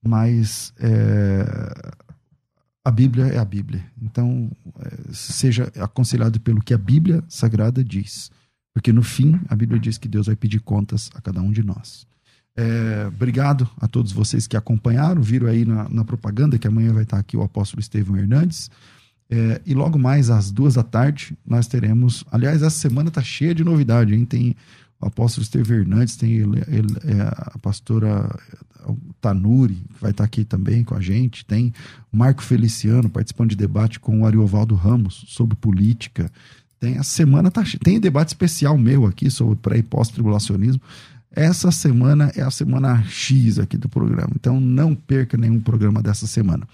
[0.05, 1.95] Mas é,
[2.85, 3.83] a Bíblia é a Bíblia.
[4.03, 4.51] Então,
[4.81, 8.31] é, seja aconselhado pelo que a Bíblia Sagrada diz.
[8.75, 11.63] Porque no fim, a Bíblia diz que Deus vai pedir contas a cada um de
[11.63, 12.07] nós.
[12.61, 17.05] É, obrigado a todos vocês que acompanharam, viram aí na, na, propaganda que amanhã vai
[17.05, 18.69] estar aqui o apóstolo Estevão Hernandes.
[19.31, 22.25] É, e logo mais às duas da tarde nós teremos.
[22.33, 24.25] Aliás, essa semana está cheia de novidade, hein?
[24.25, 24.57] Tem
[25.01, 28.29] o apóstolo Esteve Hernandes, tem ele, ele, é, a pastora
[29.21, 31.73] Tanuri, que vai estar aqui também com a gente, tem
[32.11, 36.29] Marco Feliciano participando de debate com o Ariovaldo Ramos sobre política.
[36.81, 40.83] Tem a semana tá tem debate especial meu aqui sobre pré e pós-tribulacionismo.
[41.31, 46.27] Essa semana é a semana X aqui do programa, então não perca nenhum programa dessa
[46.27, 46.67] semana.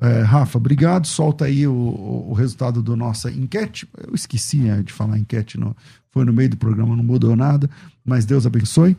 [0.00, 1.06] É, Rafa, obrigado.
[1.06, 1.72] Solta aí o,
[2.28, 3.88] o, resultado da nossa enquete.
[4.06, 5.76] Eu esqueci né, de falar enquete, no,
[6.12, 7.68] foi no meio do programa, não mudou nada,
[8.04, 8.96] mas Deus abençoe.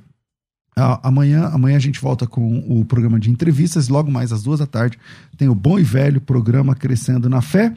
[0.76, 3.90] Amanhã, amanhã a gente volta com o programa de entrevistas.
[3.90, 4.98] Logo mais às duas da tarde
[5.38, 7.74] tem o bom e velho programa Crescendo na Fé.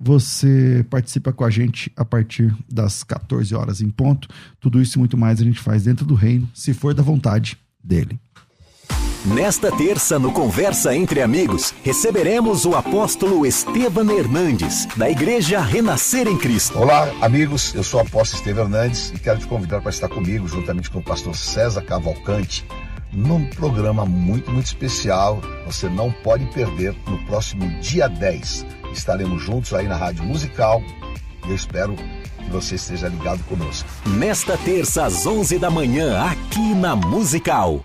[0.00, 4.28] Você participa com a gente a partir das 14 horas em ponto.
[4.58, 7.58] Tudo isso e muito mais a gente faz dentro do reino, se for da vontade
[7.84, 8.18] dele.
[9.26, 16.38] Nesta terça, no Conversa Entre Amigos, receberemos o apóstolo Estevam Hernandes, da Igreja Renascer em
[16.38, 16.78] Cristo.
[16.78, 20.48] Olá, amigos, eu sou o apóstolo Estevam Hernandes e quero te convidar para estar comigo,
[20.48, 22.64] juntamente com o pastor César Cavalcante,
[23.12, 25.40] num programa muito, muito especial.
[25.66, 28.66] Você não pode perder no próximo dia 10.
[28.92, 30.82] Estaremos juntos aí na Rádio Musical
[31.48, 33.88] eu espero que você esteja ligado conosco.
[34.06, 37.84] Nesta terça, às 11 da manhã, aqui na Musical.